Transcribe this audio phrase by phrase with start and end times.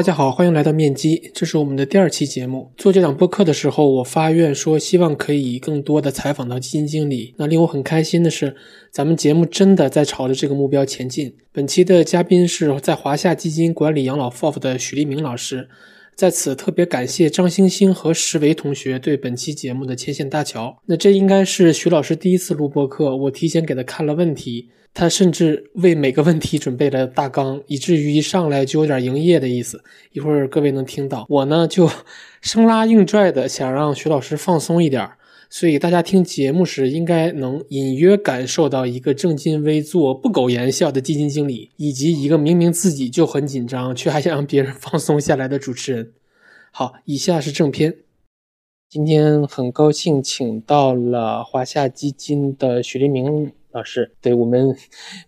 [0.00, 2.72] 大家好，欢迎来到面基，这是我们的第二期节目。
[2.78, 7.34] 做这档播客的时候，我发愿说，希望可以更多的采访到基金经理。
[7.36, 8.56] 那令我很开心的是，
[8.90, 11.34] 咱们节目真的在朝着这个目标前进。
[11.52, 15.68] 本期的嘉宾是在华夏基金管理养老 FOF 的许立明老师。
[16.14, 20.76] 在此特别感谢张星星和石维同学对本期节目的牵线搭桥。
[20.86, 29.82] 那这应该是徐老师第一次录播课，我提前给他看了问题，他甚至为每个问题准备了大纲，以至于一上来就有点营业的意思。
[30.12, 31.90] 一会儿各位能听到，我呢就
[32.42, 35.16] 生拉硬拽的想让徐老师放松一点儿。
[35.52, 46.12] 所以大家听节目时，应该能隐约感受到一个正襟危坐、不苟言笑的基金经理，以及一个明明自己就很紧张，却还想让别人 放松下来的主持人。
[46.70, 47.96] 好，以下是正片。
[48.88, 54.76] 今天很高兴请到了华夏基金的许立明老师，对我们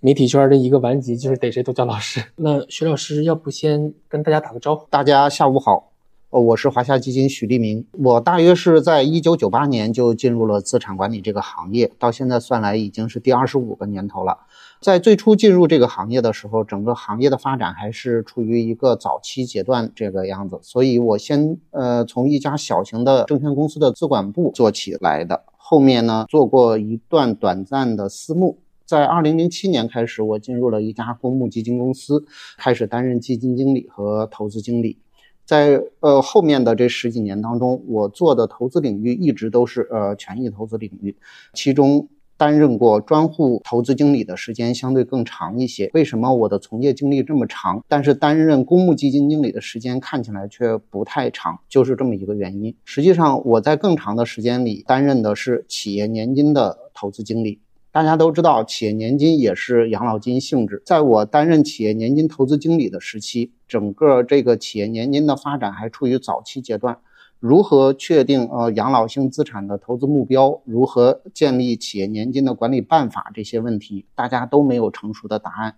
[0.01, 2.23] 媒体圈的一个顽疾，就是逮谁都叫老师。
[2.37, 4.87] 那徐老师，要不先跟大家打个招呼？
[4.89, 5.92] 大家下午好。
[6.33, 14.39] 呃，我是华夏基金许立明，我大约是在一九九八年就进入了资产管理这个行业，到现在算来已经是第二十五个年头了。
[14.81, 32.25] 在最初进入这个行业的时候，整个行业的发展还是处于一个早期阶段这个样子，所以我先呃从一家小型的证券公司的资管部做起来的，后面呢做过一段短暂的私募，在二零零七年开始，我进入了一家公募基金公司，
[32.57, 34.97] 开始担任基金经理和投资经理。
[35.45, 41.17] 在呃后面的这十几年当中，我做的投资领域一直都是呃权益投资领域，
[41.53, 45.91] 其中担任过专户投资经理的时间相对更长一些。
[45.95, 51.59] 为什么我的从业经历这么长，但是担任公募基金经理的时间看起来却不太长？
[51.69, 52.75] 就是这么一个原因。
[52.85, 57.61] 实际上，我在更长的时间里担任的是企业年金的投资经理。
[57.93, 60.83] 大家都知道，企业年金也是养老金性质。
[60.83, 66.97] 在我担任企业年金投资经理的时期，整个这个企业年金的发展还处于早期阶段。
[67.39, 70.63] 如何确定呃养老性资产的投资目标？
[70.65, 73.31] 如何建立企业年金的管理办法？
[73.35, 75.75] 这些问题，大家都没有成熟的答案。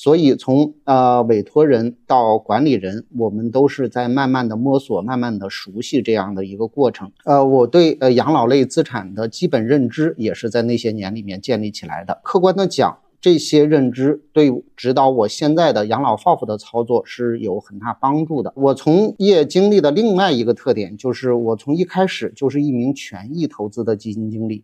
[0.00, 7.10] 所以，从呃委托人到管理人，我们都是在慢慢的摸索、慢慢的熟悉这样的一个过程。
[7.24, 12.20] 呃，我对呃养老类资产的基本认知也是在那些年里面建立起来的。
[12.22, 18.52] 客观的讲，这些认知对指导我现在的养老 FOF 的操作是有很大帮助的。
[18.54, 24.62] 我从业经历的另外一个特点就是，我从一开始就是一名权益投资的基金经理。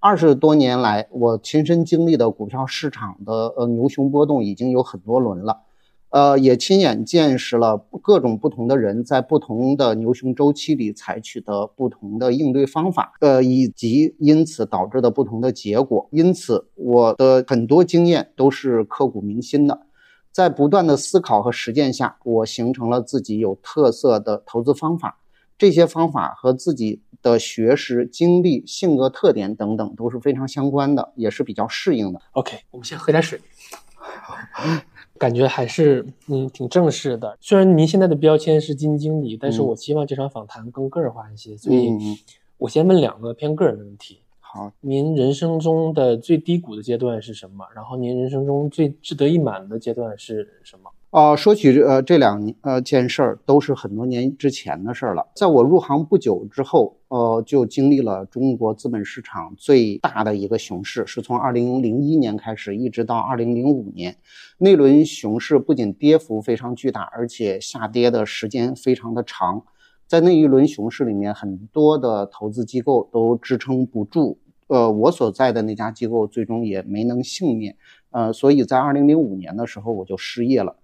[0.00, 5.62] 二十多年来，我亲身经历的股票市场的呃牛熊波动已经有很多轮了，
[6.10, 16.08] 呃，也亲眼见识了各种不同的人在不同的牛熊周期里采取的不同的应对方法，呃，以及因此导致的不同的结果。
[16.12, 19.80] 因此，我的很多经验都是刻骨铭心的。
[20.30, 25.18] 在不断的思考和实践下，我形成了自己有特色的投资方法。
[25.58, 27.02] 这些方法和自己。
[27.22, 32.20] 的学识、经历、性格特点等等都是非常相关的，也是比较适应的。
[32.32, 33.40] OK，我们先喝点水，
[35.18, 37.36] 感觉还是嗯挺正式的。
[37.40, 41.90] 虽然您现在的标签是基金经理，但是我希望这场访谈更个人化一些，所以
[42.56, 44.20] 我先问两个偏个人的问题。
[44.40, 47.66] 好，您人生中的最低谷的阶段是什么？
[47.74, 50.90] 然后您人生中最志得意满的阶段是什么？
[51.10, 55.26] 啊，说起这呃这两呃件事儿，都是很多年之前的事儿了。
[55.34, 64.18] 在我入行不久之后，呃，就经历了中国资本市场最大的一个熊市，是从二零零一年开始，一直到二零零五年。
[64.58, 69.62] 那轮熊市不仅跌幅非常巨大，而且下跌的时间非常的长。
[70.06, 74.38] 在那一轮熊市里面，很多的投资机构都支撑不住。
[74.66, 77.74] 呃，我所在的那家机构最终也没能幸免。
[78.10, 80.76] 呃，所以在二零零五年的时候，我就失业了。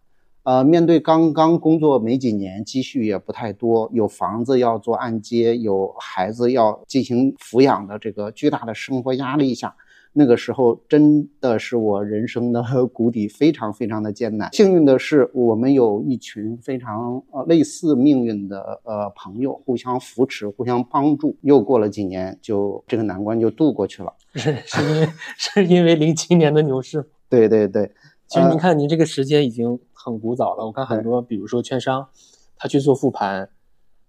[0.44, 9.75] 呃，面对刚刚工作没几年，积蓄也不太多，有房子要做按揭，有孩子要进行抚养的这个巨大的生活压力下，
[10.12, 12.62] 那个时候真的是我人生的
[12.93, 14.52] 谷底，非常非常的艰难。
[14.52, 21.38] 幸运的是，我们有一群非常呃类似命运的呃朋友，互相扶持，互相帮助。
[21.40, 24.12] 又过了几年，就这个难关就度过去了。
[24.37, 25.08] 是是因为
[25.38, 27.08] 是因为零七年的牛市。
[27.31, 27.90] 对对对。
[28.26, 30.67] 其实您看，您这个时间已经很古早了。
[30.67, 32.09] 我看很多，比如说券商，
[32.56, 33.49] 他去做复盘，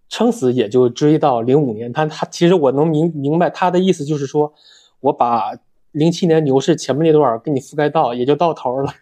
[0.09, 1.94] 撑死也就追到零五年。
[1.94, 4.53] 他他其实我能明明白他的意思，就是说
[5.00, 5.57] 我把
[5.92, 8.94] 零七年牛市前面那段给你覆盖到，也就到头了。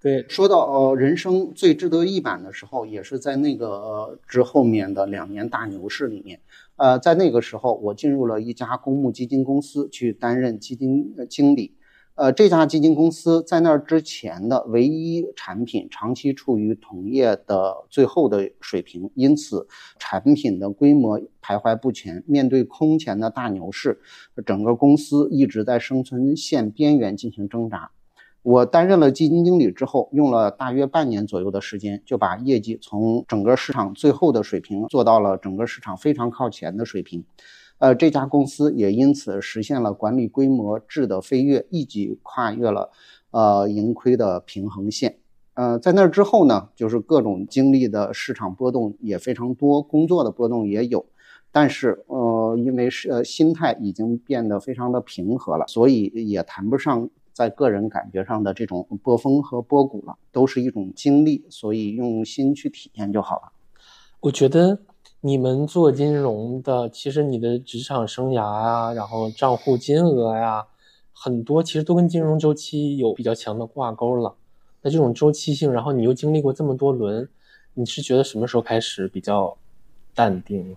[0.00, 6.40] 对，说到呃人生最志得意满的时候，也是在那个之后面的两年大牛市里面。
[6.76, 11.76] 呃，在那个时候，我进入了一家公募基金公司去担任基金经理。
[12.14, 19.66] 呃，这家基金公司在那之前的唯一产品长期处于同业的最后的水平，因此
[19.98, 22.22] 产品的规模徘徊不前。
[22.26, 23.98] 面对空前的大牛市，
[24.44, 27.90] 整个公司一直在生存线边缘进行挣扎。
[28.42, 37.24] 我担任了基金经理之后，用了大约半年左右的时间，就把业绩从整个市场最后的水平做到了整个市场非常靠前的水平。
[37.82, 42.92] 呃，这家公司也因此实现了管理规模质的飞跃，一举跨越了
[43.32, 45.18] 呃盈亏的平衡线。
[45.54, 51.04] 呃，在那之后呢，就是各种经历的市场波动也非常多，工作的波动也有，
[51.50, 63.50] 但是呃，因为是呃心态已经变得非常的平和了，所以也谈不上在个人感觉上的这种波峰和波谷了，都是一种经历，所以用心去体验就好了。
[64.20, 64.78] 我觉得。
[65.24, 70.66] 你们做金融的，其实你的职场生涯啊，然后账户金额呀，
[71.12, 74.34] 很多其实都跟金融周期有比较强的挂钩了。
[74.82, 77.28] 那这种周期性，然后你又经历过这么多轮，
[77.74, 79.56] 你是觉得什么时候开始比较
[80.12, 80.76] 淡定了？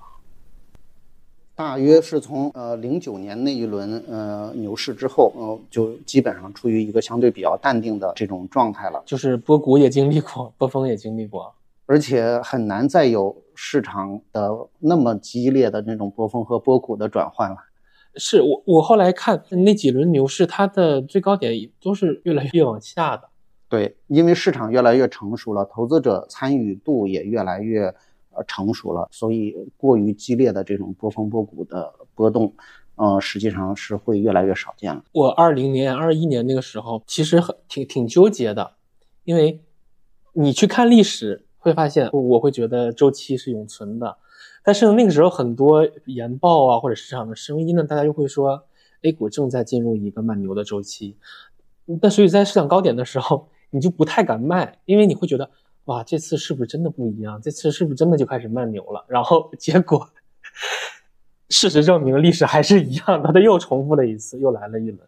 [1.55, 9.01] 大约是从呃零九年那一轮呃牛市之后，呃就基本上处于一个相对比较淡定的这种状态了。
[9.07, 11.51] 就是波谷也经历过，波峰也经历过。
[11.87, 14.49] 而且很难再有市场的
[14.79, 17.57] 那么激烈的那种波峰和波谷的转换了。
[18.15, 23.29] 是我我后来看那几轮牛市，它的最高点都是越来越往下的。
[23.69, 27.93] 对，因为市场越来越成熟了，投资者参与度也越来越
[28.31, 32.53] 呃成熟了，所以过于激烈的这种波峰波谷的波动，
[32.95, 35.03] 呃，实际上是会越来越少见了。
[35.11, 38.73] 我二零年、二一年那个时候其实很挺挺纠结的，
[39.23, 39.61] 因为
[40.33, 41.43] 你去看历史。
[41.65, 44.17] 会发现，我会觉得周期是永存的，
[44.63, 48.63] 但是呢，那个时候很多研报啊或者市场的声音呢，大家又会说
[49.01, 51.17] A 股正在进入一个慢牛的周期。
[52.01, 55.49] 那所以在市场高点的时候，你就不太敢卖，因为你会觉得，
[55.85, 57.41] 哇，这次是不是真的不一样？
[57.41, 59.03] 这次是不是真的就开始慢牛了？
[59.07, 60.07] 然后结果，
[61.49, 64.99] 事实证明历史还是一样的，它又重复了一次，又来了一轮。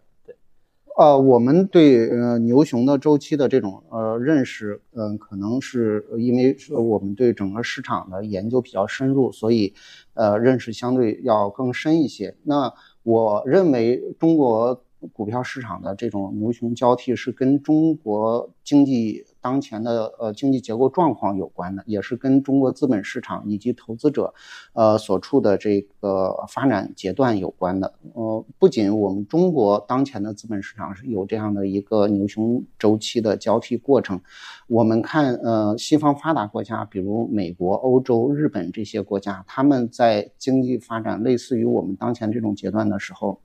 [0.98, 9.76] 呃，我们对呃牛熊的周期的这种呃认识，嗯，可能是因为我们对整个市场的研究比较深入，所以
[10.16, 12.36] 呃认识相对要更深一些。
[12.44, 12.74] 那
[13.04, 14.84] 我认为中国。
[15.14, 24.34] 股票市场的这种牛熊交替是跟中国经济当前的呃经济结构状况有关的，也是跟中国资本市场以及投资者，
[24.74, 27.94] 呃所处的这个发展阶段有关的。
[28.14, 34.20] 呃，不仅我们中国当前的资本市场是有这样的一个牛熊周期的交替过程，
[34.68, 43.40] 我们看呃西方发达国家，比如美国、欧洲、日本这些国家，他们在经济发展类似于我们当前这种阶段的时候。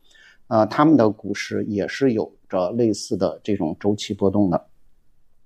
[0.49, 4.67] 呃，他们的股市也是有着类似的这种周期波动的，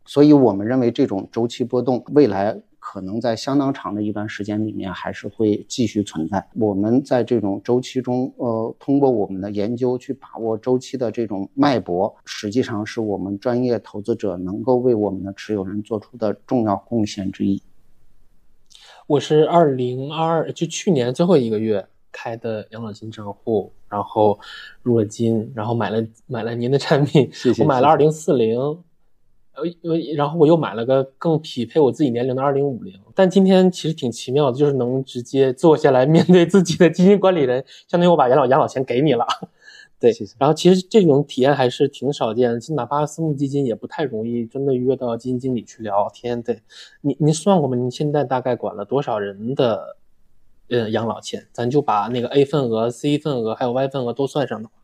[0.06, 6.48] 所以我们认为这种周期波动未来可能在相当长的一段时间里面还是会继续存在。
[6.54, 17.60] 我们在这种周期中，呃，通过我们的研究去把握周期的这种脉搏，实际上是我们专业投资者能够为我们的持有人做出的重要贡献之一。
[19.08, 21.86] 我是二零二二，就去年最后一个月。
[22.18, 24.38] 开的养老金账户，然后
[24.82, 28.58] 入了金，然后买了买了您的产品，我买了二零四零，
[29.56, 32.94] 呃呃，然后我又买了个更匹配我自己年龄的二零五零。
[33.14, 39.26] 但今天其实挺奇妙的，就是能直接坐下来 面对自己的基金管理人，相当于我把养老养老钱给你了。
[39.98, 46.42] 对，然后其实这种体验还是挺少见的，哪怕私募基金也不太容易真的约到基金经理去聊天。
[46.42, 46.60] 对，
[47.00, 47.76] 您您算过吗？
[47.76, 49.96] 您现在大概管了多少人的？
[50.68, 54.74] 呃，养老钱，咱就把那个 A 份额、C 份额还有 Y 份额都算上的话，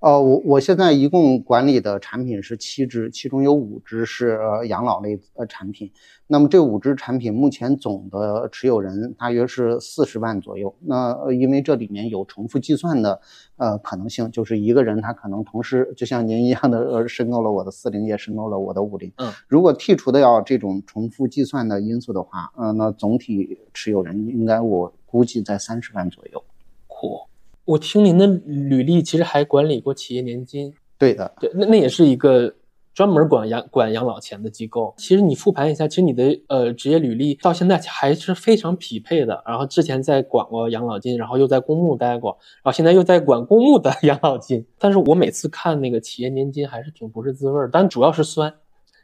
[0.00, 5.92] 呃，我我现在一共管理的产品是七只，其中有五只是养老类呃产品。
[6.26, 10.74] 那么这五只产品目前总的持有人大约是四十万左右。
[10.80, 13.20] 那因为这里面有重复计算的
[13.56, 19.12] 呃可能性，就是一个人他可能同时就像您一样的呃申购了我的四零，也申购了我的五零。
[19.16, 24.92] 嗯，如果剔除掉这种重复计算的因素的话，呃，那总体持有人应该我。
[25.10, 26.44] 估计在三十万左右。
[26.86, 27.26] 嚯！
[27.64, 30.74] 我听您的履历，其实还管理过企业年金。
[30.98, 32.54] 对的，对，那那也是一个
[32.92, 34.92] 专门管养管养老钱的机构。
[34.96, 39.42] 其实你复盘一下，其实你的呃职业履历到现在还是非常匹配的。
[39.46, 44.66] 然后之前在管过养老金，然后又在公募待过，然后现在又在管公募的 养老金。
[44.78, 48.52] 但是我每次看那个企业年金还是挺不是滋味儿，但主要是酸。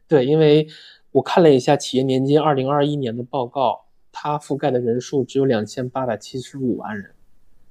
[0.09, 0.67] 对，因为
[1.13, 3.83] 我看了一下企业年金二零二一年的报告。
[4.19, 7.11] 它覆盖的人数只有两千八百七十五万人，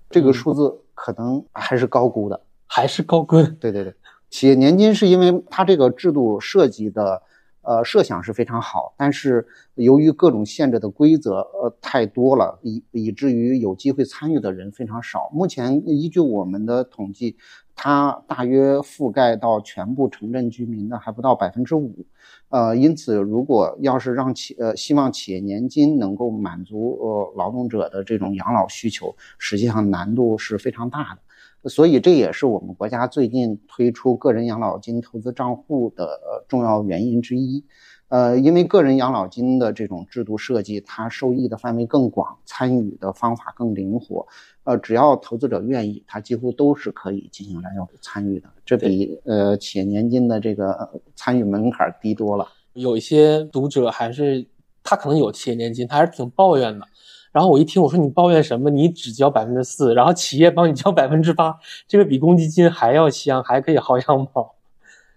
[0.09, 3.47] 这个数字可能还是高估的，还是高估的。
[3.59, 3.93] 对对对，
[4.29, 7.21] 企业年金是因为它这个制度设计的。
[7.65, 15.29] 呃，设想是非常好，但是由于各种限制的规则呃太多了，以以至于有机会参与的人非常少。
[15.33, 17.37] 目前依据我们的统计，
[17.75, 22.05] 它大约覆盖到全部城镇居民的还不到百分之五。
[22.49, 31.21] 呃，因此如果要是让企呃希望企业年金能够满足呃劳动者的这种养老需求，实际上难度是非常大的。
[31.67, 37.63] 所以这也是我们国家最近推出个人养老金投资账户的重要原因之一。
[38.07, 44.27] 呃，因为个人养老金的这种制度设计，它受益的范围更广，参与的方法更灵活。
[44.63, 48.47] 呃，只要投资者愿意，他几乎都是可以进行来参与的。
[48.63, 52.47] 这比呃企业年金的这个参与门槛低多了。
[52.73, 54.45] 有一些读者还是
[54.83, 56.85] 他可能有企业年金，他还是挺抱怨的。
[57.35, 58.69] 然后我一听，我说你抱怨什么？
[58.69, 64.55] 你只交百分之四，然后企业帮你交 百分之八，这个比公积金还要香，还可以薅羊毛。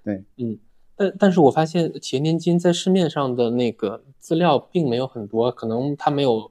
[0.02, 0.58] 对，嗯，
[0.96, 6.50] 但但是我发现企业年金在市面上的那个资料并没有很多，可能它没有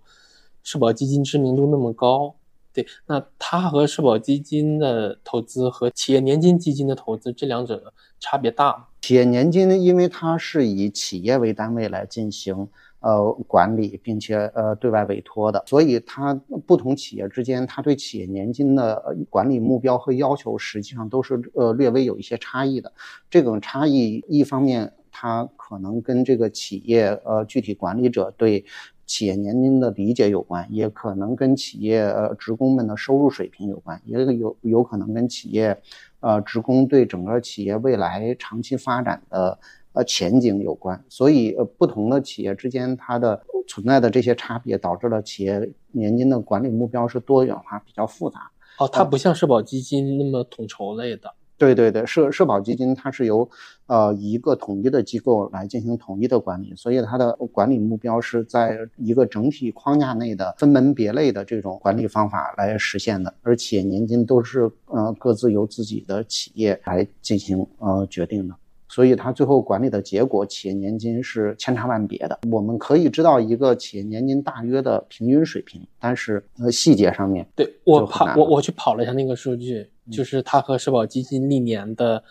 [0.63, 2.36] 社保基金知名度那么高。
[2.71, 8.86] 对，那它和社保基金的投资和企业年金基金的投资这两者差别大吗？
[9.01, 12.69] 企业年金因为它是以企业为单位来进行。
[13.00, 16.34] 呃，管理并且呃对外委托的，所以它
[16.66, 22.92] 不同企业之间，它对企业年金的管理目标和要求，实际上都是呃略微有一些差异的。
[23.30, 28.66] 这种差异，一方面它可能跟这个企业呃具体管理者对
[29.06, 35.80] 企业年金的理解有关，也可能跟企业呃职工们的收入水平有关，也有有可能跟企业
[36.20, 39.60] 呃职工对整个企业未来长期发展的。
[39.94, 48.51] 呃，前景有关，所以呃，不同的企业之间它的存在的这些差别，导致了企业年金的管理目标是多元化、比较复杂。
[48.79, 51.34] 哦，它不像社保基金那么统筹类的。
[51.58, 53.50] 对对对，社社保基金它是由
[53.88, 63.34] 呃一个统一的机构来进行统一的管理，所以它的管理目标是在一个整体框架内的分门别类的这种管理方法来实现的。
[63.41, 68.53] 而企业年金都是呃各自由自己的企业来进行呃决定的。
[68.89, 72.39] 所以它最后管理的结果，企业年金是千差万别的。
[72.50, 82.24] 我们可以知道一个企业年金大约的平均水平，但是呃细节上面，对我跑我我去跑了一下那个数据，就是它和社保基金历年的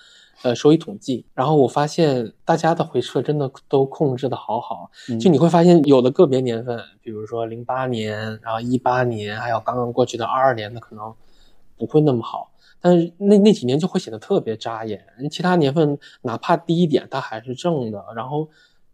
[0.42, 11.12] 呃收益统计，然后我发现大家的回撤真的都控制的好好，就你会发现有的个别年份，比如说零八年，然后一八年，还有刚刚过去的二二年的，可能
[11.76, 12.50] 不会那么好。
[12.80, 18.04] 但是那那几年就会显得特别扎眼，其他年份哪怕低一点，它还是正的。
[18.14, 18.48] 然后，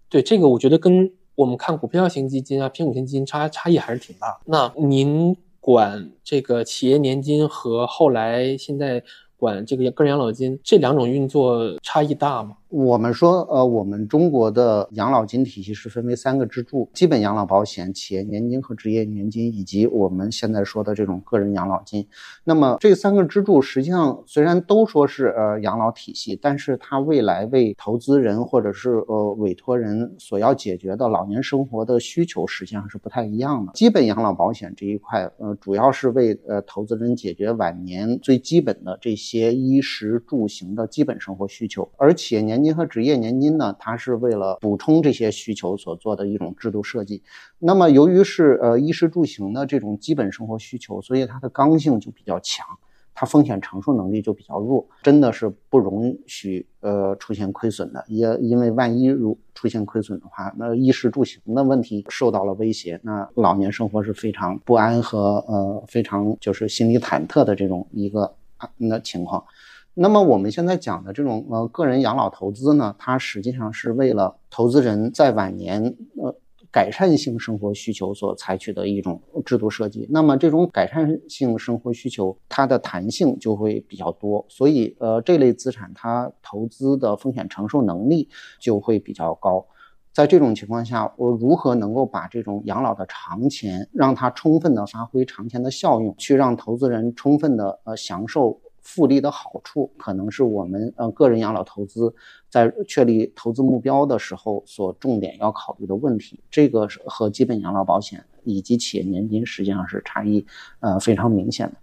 [0.08, 4.40] 对这个我觉得跟我们看股票型基金啊、偏股型基金差差异还是挺大。
[4.46, 9.02] 那您管这个企业年金和后来现在
[9.36, 12.56] 管这个个人养老金这两种运作差异大吗？
[12.72, 22.08] 我们说，呃，我们中国的养老金体系是分为三个支柱：基本养老保险、企业年金和职业年金，以及我们现在说的这种个人养老金。
[22.44, 33.72] 那么这三个支柱实际上虽然都说是呃养老体系，但是它未来为投资人或者是呃委托人所要解决的老年生活的需求实际上是不太一样的。
[33.74, 47.22] 基本养老保险这一块，呃，主要是为呃投资人解决晚年最基本的这些衣食住行的基本生活需求，而企业年金和职业年金呢，它是为了补充这些需求所做的一种制度设计。
[47.58, 52.66] 那么，由于是呃衣食住行的这种基本生活需求，所以它的刚性就比较强，
[53.14, 58.04] 它风险承受能力就比较弱，真的是不容许呃出现亏损的。
[58.08, 68.34] 也因为万一如出现亏损的话，那衣食住行的问题受到了威胁，那老年生活是非常不安和呃非常就是心理忐忑的这种一个
[68.76, 69.44] 那情况。
[69.94, 76.34] 那么我们现在讲的这种呃个人养老投资呢，它实际上是为了投资人在晚年呃
[76.70, 80.08] 改善性生活需求所采取的一种制度设计。
[80.10, 88.26] 那么这种改善性生活需求，它的弹性就会比较多，所以呃这类资产它投资的风险承受能力
[88.58, 89.66] 就会比较高。
[90.14, 98.58] 在这种情况下，我如何能够把这种养老的长钱，让它充分的发挥长钱的效用，去让投资人充分的呃享受。
[98.82, 102.14] 复利的好处，可能是我们呃个人养老投资
[102.50, 106.38] 在确立投资目标的时候所重点要考虑的问题。
[106.50, 110.44] 这个是和基本养老保险以及企业年金实际上是差异
[110.80, 111.74] 呃非常明显的。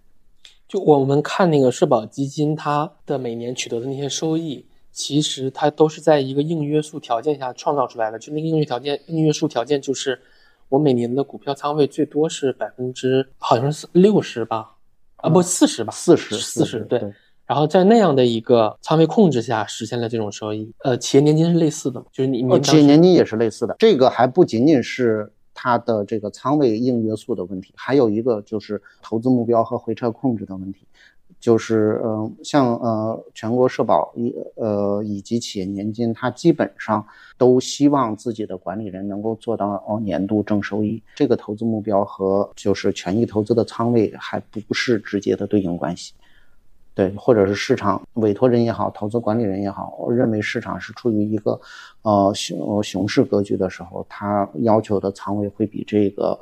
[0.68, 8.18] 就我们看那个社保基金，它的每年取得的那些收益，其实它都是在一个硬约束条件下创造出来的。
[8.18, 10.20] 就那个硬约条件，硬约束条件就是
[10.68, 14.76] 我每年的股票仓位最多是百分之好像是六十吧。
[15.22, 17.00] 啊不，四十吧，四十，四十，对。
[17.46, 20.72] 然后在那样的一个仓位控制下实现了这种收益。
[20.84, 23.74] 呃，企业年金是类似的，就是你你企业年金也是类似的。
[23.76, 30.86] 这个还不仅仅是它的这个仓位硬约束的问题，还有一个就是投资目标和回撤控制的问题。
[31.40, 37.04] 就是嗯，像呃全国社保以呃以及企业年金，它基本上
[37.38, 41.02] 都希望自己的管理人能够做到哦年度正收益。
[41.16, 46.12] 这个投资目标和就是权益投资的仓位还不是直接的对应关系。
[46.92, 51.58] 对，或者是市场委托人也好，投资管理人也好，我认为市场是处于一个
[52.02, 56.38] 呃熊熊市格局的时候，它要求的仓位会比这个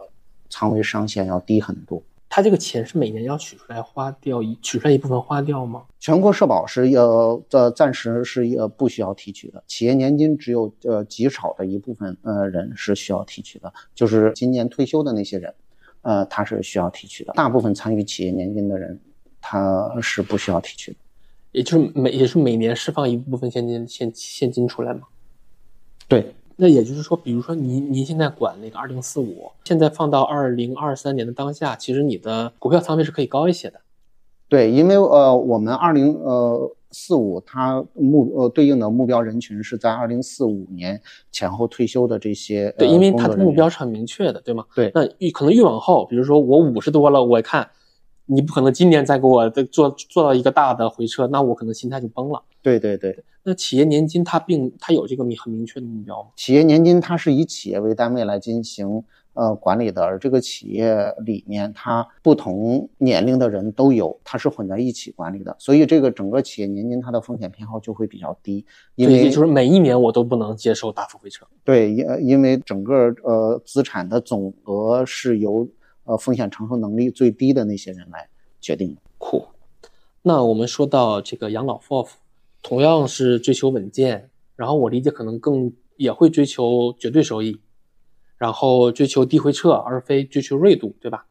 [0.51, 2.03] 仓位上限要低很多。
[2.29, 5.85] 他这个钱是每年要取出来花掉一取出来一部分花掉吗？
[5.99, 15.55] 全国社保是要呃暂时是呃不需要提取的，企业年金只有呃极少的一部分呃人是需要提取的，就是今年退休的那些人，
[16.03, 19.01] 呃他是需要提取的，大部分参与企业年金的人
[19.41, 20.99] 他是不需要提取的，
[21.53, 25.03] 也就是每也是每年释放一部分现金现现金出来吗？
[26.07, 26.35] 对。
[26.61, 33.81] 那也就是说，比如说您您现在管那个二零四五，现在放到二零二三年的当下，其实你的股票仓位是可以高一些的。
[34.49, 41.01] 对，因为呃，我们二零呃四五它目呃对应的目标人群是在二零四五年
[41.31, 42.75] 前后退休的这些。
[42.77, 44.65] 对，因为它的目标是很明确的，对吗？
[44.75, 44.91] 对。
[44.95, 47.71] 那越可能越往后，比如说我五十多了，我看。
[48.31, 52.43] 你不可能今年再给我再做做到一个大的回撤，那我可能心态就崩了。
[52.61, 56.29] 对对对，那企业年金它并它有这个明很明确的目标吗？
[56.37, 59.03] 企业年金它是以企业为单位来进行
[59.33, 71.47] 呃管理的，而这个企业里面它不同年龄的人都有，它是混在一起管理的，所以这个整个企业年金它的风险偏好就会比较低，因为就是每一年我都不能接受大幅回撤。
[71.65, 75.67] 对，因因为整个呃资产的总额是由。
[76.11, 78.27] 呃，风险承受能力最低的那些人来
[78.63, 79.01] 决定的。
[79.19, 79.45] 酷。
[80.23, 82.09] 那我们说到这个养老 FOF，
[82.63, 87.61] 同样是追求稳健，然后我理解可能更也会追求绝对收益，
[88.37, 91.27] 然后追求低回撤，而非追求锐度，对吧？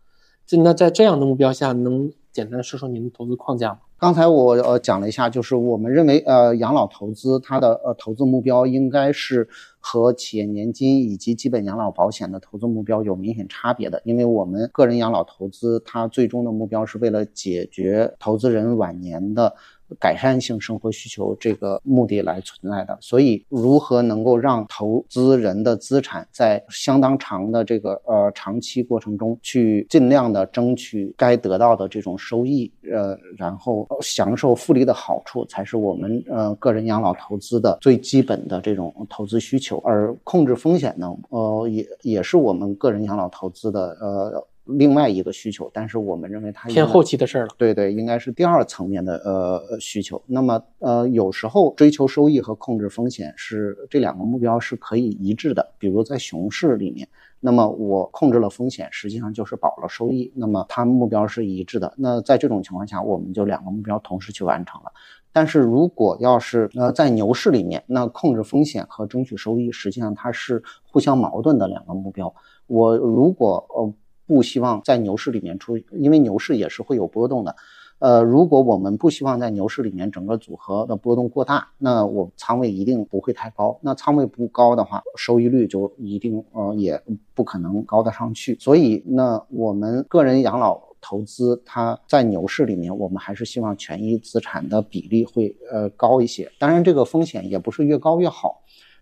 [0.46, 3.80] 这那在这样的目标下，能简单说说您的投资框架吗？
[4.00, 19.56] 刚才我呃讲了一下，就是我们认为呃养老投资它的呃投资目标应该是和企业年金以及基本养老保险的投资目标有明显差别的，因为我们个人养老投资它最终的目标是为了解决投资人晚年的。
[20.00, 39.78] 改善性生活需求这个目的来存在的，所以如何能够让投资人的资产在相当长的这个呃长期过程中去尽量的争取该得到的这种收益，呃，然后享受复利的好处，才是我们呃个人养老投资的最基本的这种投资需求。
[39.86, 44.48] 而控制风险呢，呃，也也是我们个人养老投资的呃。
[44.68, 47.50] 另外一个需求，但是我们认为它偏后期的事儿了。
[47.58, 50.22] 对对，应该是第二层面的呃需求。
[50.28, 55.74] 那么呃，有时候追求收益和控制风险是这两个目标是可以一致的。
[55.78, 57.08] 比如在熊市里面，
[57.40, 61.94] 那么我控制了风险，实际上就是保了收益，那么它目标是一致的。
[61.98, 64.92] 那在这种情况下，我们就两个目标同时去完成了。
[65.32, 72.34] 但是如果要是呃在牛市里面，那控制风险和争取收益，实际上它是互相矛盾的两个目标。
[72.68, 73.94] 我如果呃。
[74.28, 77.56] 不希望在牛市里面出，因为牛市也是会有波动的。
[78.00, 83.80] 呃，如果我们不希望在牛市里面整个组合的波动过大，那我仓位一定不会太高。
[83.82, 87.02] 那仓位不高的话，收益率就一定呃也
[87.34, 88.56] 不可能高得上去。
[88.60, 96.52] 所以，那我们个人养老投资，它在牛市里面，我们还是希望权益资产的比例会呃高一些。
[96.60, 98.62] 当然，这个风险也不是越高越好。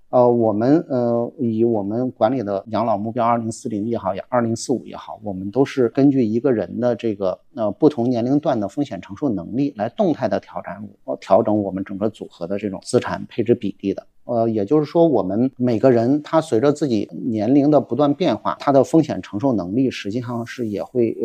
[0.09, 14.05] 呃，我们呃以我们管理的养老目标二零四零也好，也二零四五也好，我们都是根据一个人的这个呃不同年龄段的风险承受能力来动态的调整调整我们整个组合的这种资产配置比例的。
[14.23, 21.15] 呃，也就是说，我们每个人他随着自己年龄的不断变化，他的风险承受能力实际上是也会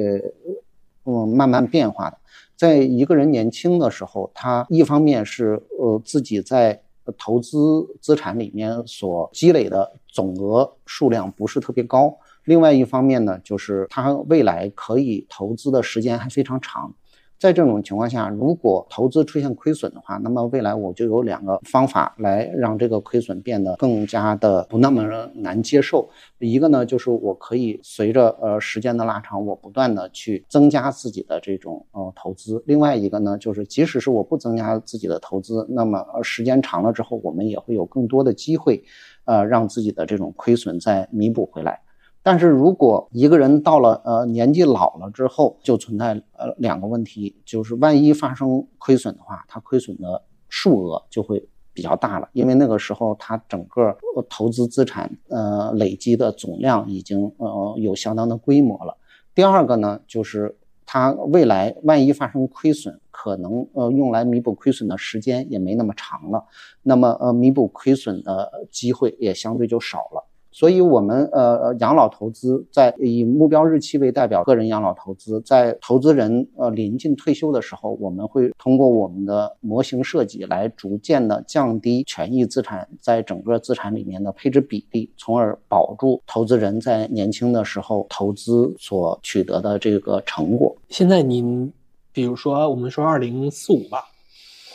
[1.04, 2.18] 呃嗯慢慢变化的。
[2.56, 6.82] 在一个人年轻的时候，他一方面是呃自己在
[7.18, 16.92] 投资资产里面所积累的总额数量不是特别高，另外一方面呢，就是它未来可以投资的时间还非常长。
[17.40, 25.02] 在这种情况下，如果投资出现亏损的话，那么未来我就有两个方法来让这个亏损变得更加的不那么
[25.34, 26.06] 难接受。
[26.38, 38.84] 一个呢，就是我可以随着呃时间的拉长，我不断的去增加自己的这种呃投资；另外一个呢，就是即使是我不增加自己的投资，那么时间长了之后，我们也会有更多的机会，
[39.24, 41.80] 呃，让自己的这种亏损再弥补回来。
[42.22, 53.96] 但是如果一个人到了呃年纪老了之后，就存在呃两个问题，就是万一发生亏损的话，他亏损的数额就会比较大了，因为那个时候他整个
[54.28, 58.96] 投资资产呃累积的总量已经呃有相当的规模了。
[59.34, 60.54] 第二个呢，就是
[60.84, 66.44] 他未来万一发生亏损，可能呃用来弥补亏损的时间也没那么长了，
[66.82, 70.26] 那么呃弥补亏损的机会也相对就少了。
[70.60, 90.76] 所以，我们呃养老投资在以目标日期为代表，个人养老投资在投资人呃临近退休的时候，我们会通过我们的模型设计来逐渐的降低权益资产在整个资产里面的配置比例，从而保住投资人在年轻的时候投资所取得的这个成果。
[90.90, 91.72] 现在您，
[92.12, 94.04] 比如说我们说二零四五吧，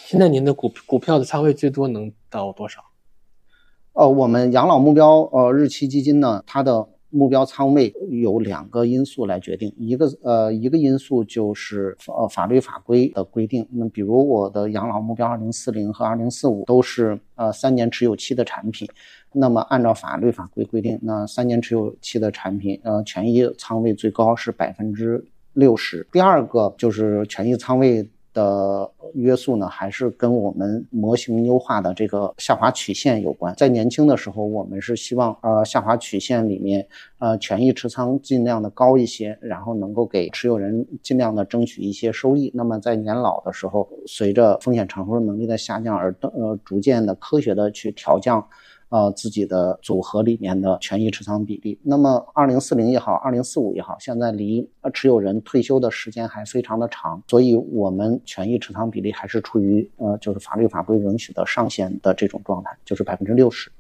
[0.08, 2.82] 现在您的股股票的仓位最多能到多少？
[3.96, 13.66] 呃，我们养老目标呃日期基金呢，它的目标仓位有两个因素来决定，一个呃一个因素就是呃法律法规的规定。
[13.72, 18.86] 那比如我的养老目标二零四零和二零四五都是呃三年持有期的产品，
[19.32, 26.06] 那么按照法律法规规定，那三年持有期的产品呃权益仓位最高是百分之六十。
[26.12, 28.06] 第二个就是权益仓位。
[28.36, 33.56] 的约束呢，还是跟我们模型优化的这个下滑曲线有关。
[33.56, 36.86] 在年轻的时候，我们是希望呃下滑曲线里面
[37.18, 42.52] 呃权益持仓尽量的高一些，然后能够给持有人尽量的争取一些收益。
[42.54, 48.46] 那么在年老的时候，随着风险承受能力的下降而呃逐渐的科学的去调降。
[48.90, 51.78] 呃，自己的组合里面的权益持仓比例。
[51.84, 63.72] 那么，二零四零也好，二零四五也好，现在离持有人退休的时间还非常的长，所以我们权益持仓比例还是处于呃，就是法律法规允许的上限的这种状态，就是百分之六十。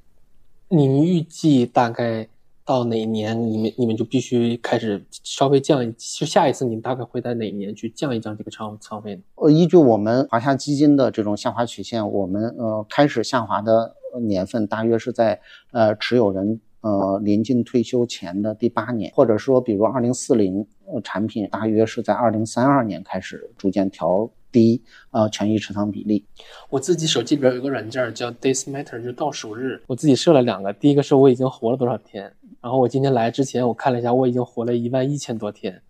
[0.69, 2.27] 你预计大概
[2.65, 9.21] 到哪年，你们你们就必须开始稍微降一，就下一次你们大概会在哪年去降一降这个仓仓位呢？
[9.35, 13.95] 呃，依据我们华夏基金的这种下滑曲线，我们呃开始下滑的。
[14.19, 15.39] 年份大约是在
[15.71, 20.65] 呃持有人呃临近退休前的第八年，或者说比如二零四零
[21.03, 26.25] 产品大约是在二零三二年开始逐渐调低呃权益持仓比例。
[26.69, 29.81] 我自己手机里边有一个软件叫 Days Matter，就倒数日。
[29.87, 35.81] 我自己设了两个，第一个是我已经活了多少天，然后我今天来之前我看了一下，我已经活了一万一千多天，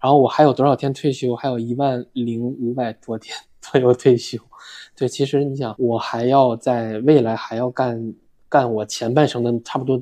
[0.00, 1.36] 然后我还有多少天退休？
[1.36, 4.38] 还有一万零五百多天 左右退休。
[4.98, 8.14] 对，其实你想，我还要在未来还要干
[8.48, 9.96] 干我前半生的差不多，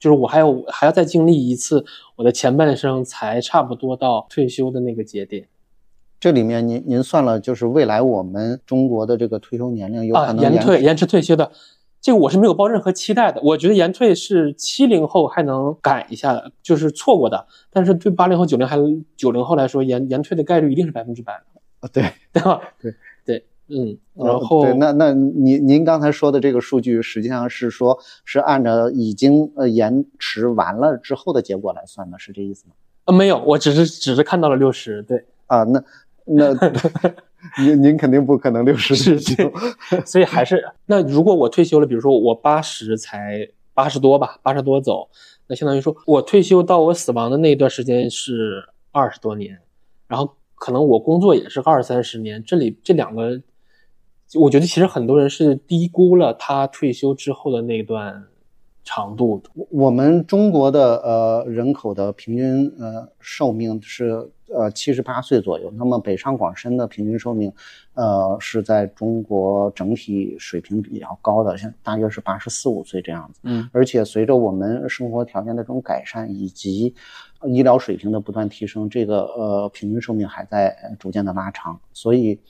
[0.00, 1.84] 就是我还要还要再经历一次
[2.16, 5.46] 我的前半生，才差不多到退休的那个节点。
[6.18, 11.52] 这里面您您算了，就是未来我们中国的这个退休年龄有可能延退、延迟退休的，
[12.00, 13.40] 这个我是没有抱任何期待的。
[13.40, 17.46] 我觉得延退是七零后还能赶一下，就是错过的。
[17.70, 18.84] 但是对八零后、九零还有
[19.16, 21.34] 九零后来说，延延退的概率一定是百分之百
[21.78, 21.88] 啊！
[21.92, 22.60] 对对吧？
[22.80, 22.92] 对。
[23.76, 32.74] 嗯，然后对，那那您您刚才说的这个数据，实际上是说，是按照已经呃延迟完了之后的结果来算的，是这意思吗？
[33.06, 35.82] 呃，没有，我只是只是看到了六十，对啊，那
[36.24, 36.54] 那
[37.60, 39.52] 您您肯定不可能六十退休，
[40.06, 45.08] 所以还是那如果我退休了，比如说我八十才八十多吧，八十多走，
[45.48, 49.58] 那相当于说我退休到我死亡的那一段时间是二十多年，
[50.06, 53.42] 然后可能我工作也是二三十年，这里这两个。
[54.40, 58.24] 我觉得其实很多人是低估了他退休之后的那段
[58.82, 59.40] 长度。
[59.70, 67.52] 我们中国的呃人口的平均呃寿命是呃七十八岁左右，那么北上广深的平均寿命，
[67.94, 73.40] 呃是在中国整体水平比较高的，像大约是八十四五岁这样子。
[73.44, 76.92] 嗯，而且随着我们生活条件的这种改善以及
[77.46, 82.40] 医疗水平的不断提升，这个呃平均寿命还在逐渐的拉长，所以。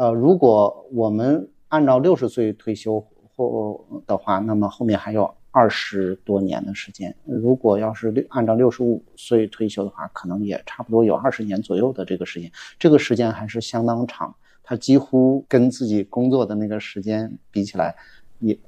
[0.00, 2.98] 呃，如果我们按照六十岁退休
[3.36, 7.14] 或的话，那么后面还有二十多年的时间。
[7.26, 12.50] 如果要是按照六十五岁退休的话，可能也差不多有二十年左右的这个时间。
[12.78, 17.94] 这个时间还是相当长，它几乎跟自己工作的那个时间比起来，
[18.38, 18.58] 也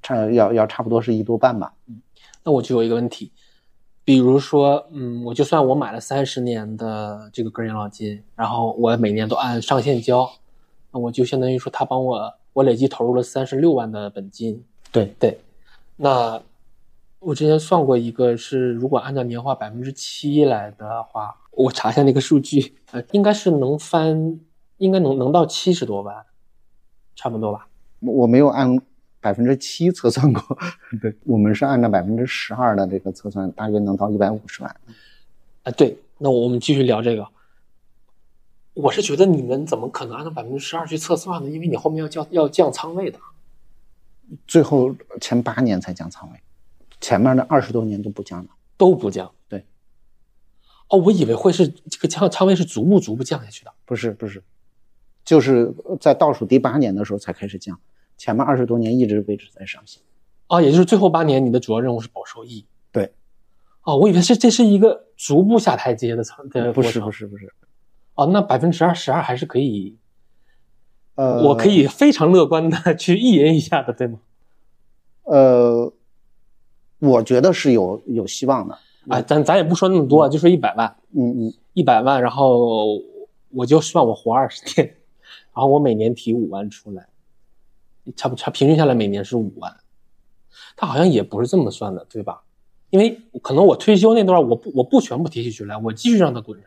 [0.00, 1.74] 差要要差不多是一多半吧。
[1.88, 2.00] 嗯，
[2.42, 3.30] 那我就有一个问题，
[4.02, 10.26] 比如说，嗯，我就算我买了三十年的这个个人养老金，然后我每年都按上限交。
[10.92, 14.64] 那我就相当于说，他帮我，我累计投入了三十六万的本金。
[14.92, 15.38] 对对，
[15.96, 16.42] 那
[17.20, 24.40] 我之前算过一个，是如果按照年化百分之七来的话，我查一下那个数据，呃，应该是能翻，
[24.78, 26.24] 应该能能到七十多万，
[27.14, 27.68] 差不多吧？
[28.00, 28.80] 我没有按
[29.20, 30.58] 百分之七测算过，
[31.00, 34.76] 对我们是按照百分之十二的这个测算，大约能到一百五十万。
[35.62, 37.26] 啊，对，那我们继续聊这个。
[38.74, 41.50] 我是觉得你们怎么可能按照百分之十二去测算呢？
[41.50, 43.18] 因为你后面要降要降仓位的。
[44.46, 46.40] 最后前八年才降仓位，
[47.00, 48.50] 前面的二十多年都不降的。
[48.76, 49.30] 都不降。
[49.48, 49.66] 对。
[50.88, 53.72] 哦，我以为会是这个降仓位是逐步逐步降下去的。
[53.84, 54.42] 不是不是，
[55.24, 57.78] 就是在倒数第八年的时候才开始降，
[58.16, 60.00] 前面二十多年一直维持在上行。
[60.46, 62.64] 啊，也就是最后八年你的主要任务是保收益。
[62.92, 63.12] 对。
[63.82, 67.52] 哦，我以为是这是一个逐步下台阶的仓的不是不是不是。
[68.20, 69.96] 哦，那百分之十二十二还是可以，
[71.14, 74.18] 呃，我可以非常乐观的去预言一下的，对吗？
[75.22, 75.90] 呃，
[76.98, 78.78] 我觉得是有有希望的。
[79.08, 83.00] 啊，咱咱也不说那么多，就说一百万，嗯嗯，一百万，然后
[83.52, 84.86] 我就算我活二十天，
[85.54, 87.08] 然后我每年提五万出来，
[88.14, 89.74] 差不差平均下来每年是五万，
[90.76, 92.42] 他好像也不是这么算的，对吧？
[92.90, 96.66] 因为可能我退休那段我不我不全部提取出来，我继续让它滚着。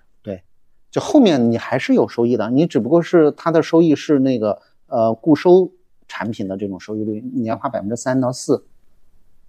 [0.94, 5.72] 就后面你还是有收益的，你只不过是它的收益是那个呃固收
[6.08, 8.68] 产品的这种收益率，年化百分之三到四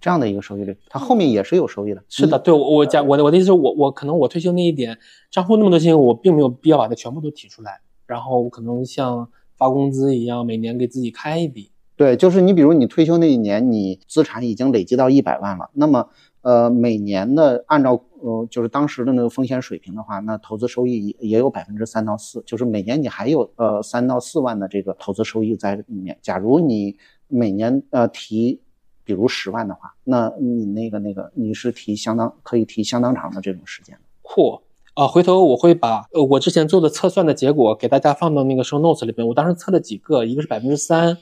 [0.01, 2.03] 这样的一个收益率，它后面也是有收益的。
[2.09, 4.97] 是的，对我我讲我的我的意思是我我可能我退休那一点
[5.29, 11.69] 账户那么多钱，我并没有必要把它全部都提出来，然后可能像发工资一样，每年给自己开一笔。
[11.95, 16.09] 对，就是你比如你退休那一年，你资产已经累积到一百万了，那么。
[16.41, 26.17] 呃，每年的按照呃，就是当时的那个风险水平的话，那投资收益也也有百分之三到四，就是每年你还有呃三到四万的这个投资收益在里面。
[26.23, 28.59] 假如你每年呃提，
[29.03, 33.95] 比如十万的话，那你那个那个你是提相当可以提相当长的这种时间。
[34.23, 34.59] 嚯
[34.95, 35.07] 啊！
[35.07, 39.27] 回头我会把呃我之前做的测算的结果给大家放到那个 show notes 里边。
[39.27, 41.15] 我当时测了几个，一个是百分之三，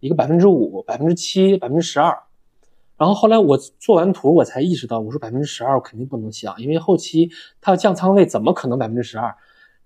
[0.00, 2.18] 一个百分之五，百分之七，百分之十二。
[3.00, 9.34] 然后后来我做完图，我才意识到，我说百分之十二我肯定不能想，因为后期它要降仓位，怎么可能百分之十二？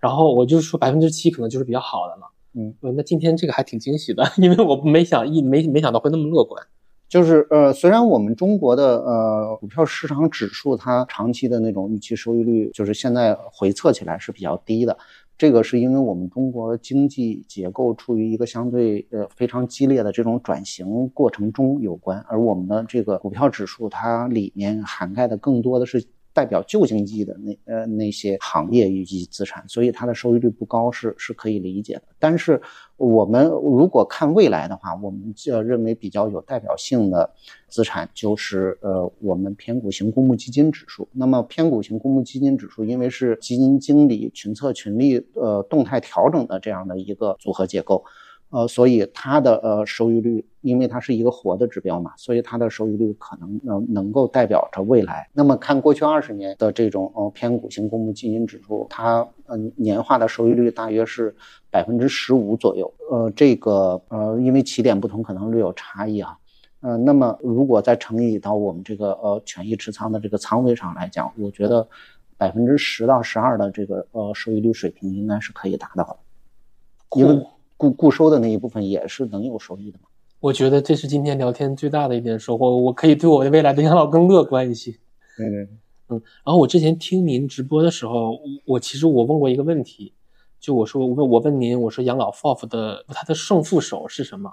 [0.00, 2.32] 然后我就说百分之七可能就是比较好的了。
[2.54, 6.60] 嗯，那今天这个还挺惊喜的， 因为我没想一没没想到会那么乐观。
[7.08, 14.98] 就是呃，虽然我们中国的呃股票市场指数它长期的那种预期收益率，就是现在回测起来是比较低的。
[15.36, 26.04] 这个是因为我们中国经济结构处于一个相对呃非常激烈的这种转型过程中有关，而我们的这个股票指数它里面涵盖的更多的是。
[26.34, 32.02] 代表旧经济的那呃那些行业以及资产，所以它的收益率不高是是可以理解的。
[32.18, 32.60] 但是
[32.96, 37.30] 我们如果看未来的话，我们就认为比较有代表性的
[37.68, 41.08] 资产就是呃我们偏股型公募基金指数。
[41.12, 48.04] 那么偏股型公募基金指数，因为是基金经理群策群力呃动态调整的这样的一个组合结构。
[48.54, 55.28] 呃，所以它的呃收益率，因为它是一个活的指标嘛，所以它的收益率可能能能够代表着未来。
[55.32, 61.34] 那么看过去二十年的这种呃偏股型公募基金指数，它嗯年化的收益率大约是
[61.68, 62.94] 百分之十五左右。
[63.10, 66.38] 呃，这个呃因为起点不同，可能略有差异啊。
[66.78, 71.88] 呃，那么如果再乘以到我们这个呃权益持仓的这个仓位上来讲，我觉得
[72.36, 77.44] 百分之十到十二的这个呃收益率水平应该是可以达到的，因为。
[77.76, 80.08] 固固收的那一部分也是能有收益的嘛？
[80.40, 84.92] 我觉得这是今天聊天最大的一点收获，我可以对我的未来的养老更乐观一些。
[85.36, 85.68] 对对，
[86.08, 86.20] 嗯。
[86.44, 90.12] 然后我之前听您直播的时候，我其实我问过一个问题，
[90.60, 94.52] 就我说我问我问您，我说养老 FOF 的它的胜负手是什么？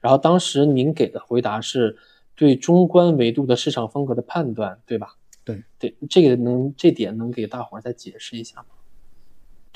[0.00, 1.96] 然后当时您给的回答是
[2.34, 5.16] 对中观维度的市场风格的判断，对吧？
[5.44, 8.66] 对对，这个能这点能给大伙儿再解释一下吗？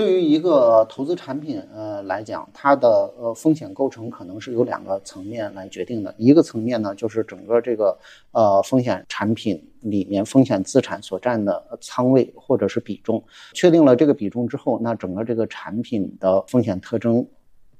[0.00, 6.14] 对于一个投资产品，呃来讲，它的呃风险构成可能是有两个层面来决定的。
[6.16, 7.98] 一个层面呢，就是整个这个
[8.32, 13.22] 呃风险产品里面风险资产所占的仓位或者是比重。
[13.52, 17.26] 确定了这个比重之后，那整个这个产品的风险特征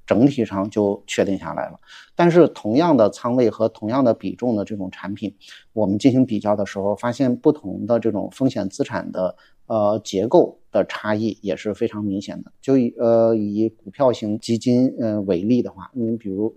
[0.05, 1.81] 整体上就确定下来了。
[2.15, 5.35] 但是同样的仓位和同样的比重的这种产品，
[5.73, 9.35] 我们进行比较的时候，发现不同的这种风险资产的。
[9.71, 12.51] 呃，结构的差异也是非常明显的。
[12.61, 16.53] 就以呃以股票型基金呃为例的话，你比如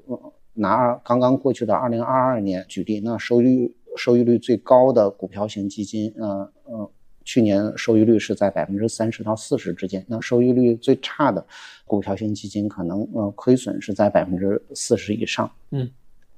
[0.55, 6.91] 拿刚刚过去的二零二二年举例，那收益收益率最高的股票型基金，呃呃，
[7.23, 10.03] 去年收益率是在百分之三十到四十之间。
[10.07, 11.45] 那收益率最差的
[11.85, 15.47] 股票型基金，可能呃亏损是在百分之四十以上。
[15.69, 15.87] 嗯，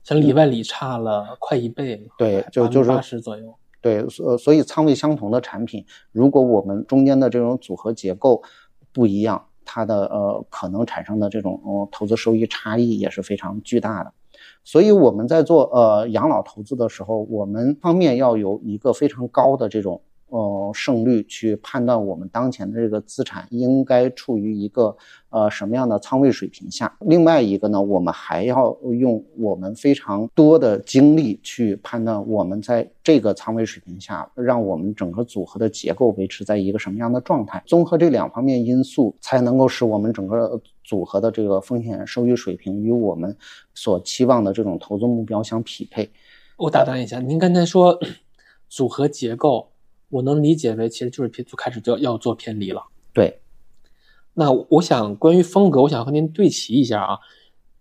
[0.03, 2.05] 像里外里差了快一倍。
[2.17, 3.55] 对，就就是八十左右。
[3.85, 8.41] 对，所所以仓位相同的产品，如果我们中间的这种组合结构
[8.91, 14.11] 不一样，它的呃可能产生的这种呃投资收益差异也是非常巨大的。
[14.63, 20.01] 所以我们在做呃养老投资的时候，我们方面要有一个非常高的这种。
[20.35, 24.93] 呃，胜率去判断我们当前的这个资产应该处于一个
[25.29, 26.93] 呃什么样的仓位水平下。
[26.99, 37.63] 另外一个呢，我们还要用我们非常多的精力去判断我们在这个仓位水平下，让我们整个组合的结构维持在一个什么样的状态。
[37.65, 43.33] 综合这两方面因素，才能够使我们整个组合的这个风险收益水平与我们
[43.73, 46.09] 所期望的这种投资目标相匹配。
[46.57, 47.97] 我打断一下，您刚才说
[48.67, 49.69] 组合结构。
[50.09, 52.83] 我能理解为，其实就是偏，就开始就要做偏离了。
[53.13, 53.41] 对，
[54.33, 57.19] 那我想关于风格，我想和您对齐一下啊，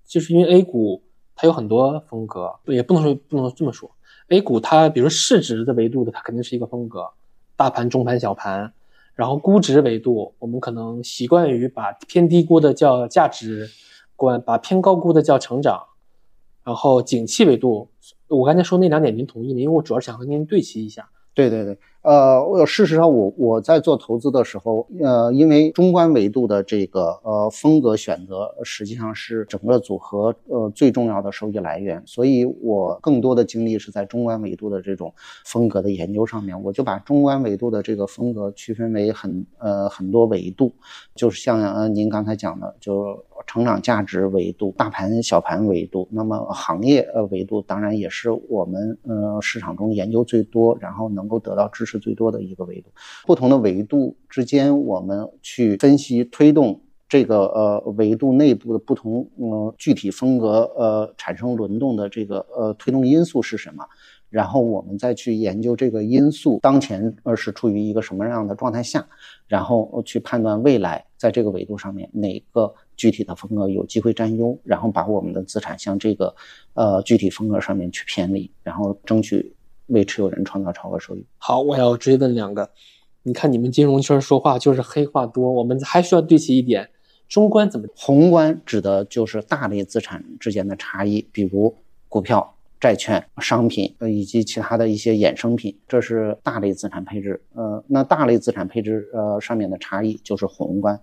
[0.07, 1.03] 就是因为 A 股
[1.37, 3.91] 它有很多风格，也不能说不能这么说
[4.29, 7.11] ，A 股它比如市值的维度的，它肯定是一个风格，
[7.57, 8.73] 大盘、中盘、小盘，
[9.15, 13.69] 然后估值维度，我们可能习惯于把偏低估的叫价值
[14.17, 15.85] 观，把偏高估的叫成长，
[16.63, 17.91] 然后景气维度，
[18.29, 19.61] 我刚才说那两点您同意吗？
[19.61, 21.11] 因为我主要想和您对齐一下。
[21.35, 21.77] 对对对。
[22.05, 35.14] 呃，事实上，我我在做投资的时候，呃，因为中观维度的这个呃风格选择，实际上是整个组合呃最重要的收益来源，所以我更多的精力是在中观维度的这种
[35.47, 36.62] 风格的研究上面。
[36.62, 40.75] 我就把中观维度的这个风格区分为很呃很多维度，
[41.14, 51.94] 就是像呃您刚才讲的，就成长价值维度、大盘小盘维度，那么行业呃维度，当然也是我们呃市场中研究最多，然后能够得到支持。
[52.05, 52.90] 最多的一个维度，
[53.25, 63.87] 不同的维度之间，我们去分析推动这个呃维度内部的不同呃具体风格呃产生轮动的这个呃推动因素是什么，
[64.35, 69.07] 然后我们再去研究这个因素当前呃是处于一个什么样的状态下，
[69.47, 76.35] 然后去判断未来在这个维度上面哪个具体的风格有机会占优，然后把我们的资产向这个
[76.73, 79.55] 呃具体风格上面去偏离，然后争取。
[79.88, 81.23] 为持有人创造超额收益。
[81.37, 82.70] 好，我要追问两个。
[83.23, 86.88] 你看你们金融圈说话就是黑话多，我们还需要对齐一点。
[87.29, 87.87] 中观怎么？
[87.94, 91.77] 宏观指的就是大类资产之间的差异，比如
[92.09, 92.54] 股票、
[92.85, 97.40] 债券、商品，呃，以及其他的一些衍生品，这是大类资产配置。
[97.55, 101.01] 呃，那大类资产配置呃上面的差异就是宏观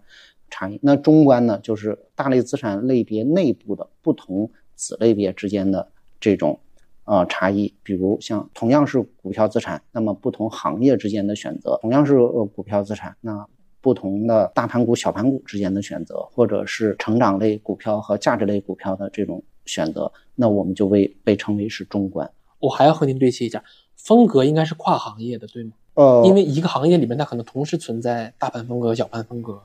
[0.51, 0.79] 差异。
[0.83, 6.59] 那中观呢，就是大类资产类别内部的不同子类别之间的这种。
[7.05, 13.43] 呃，差异，比如像同样是股票资产，那么不同行业之间的选择；同样是呃股票资产，那
[13.81, 22.29] 不同的大盘股、小盘股之间的选择，或者是成长类股票和价值类股票的这种选择，那我们就为被称为是中观。
[22.59, 23.63] 我还要和您对齐一下，
[23.95, 25.71] 风格应该是跨行业的，对吗？
[25.93, 29.61] 呃，因为一个行业里面它可能同时存在大盘风格、小盘风格。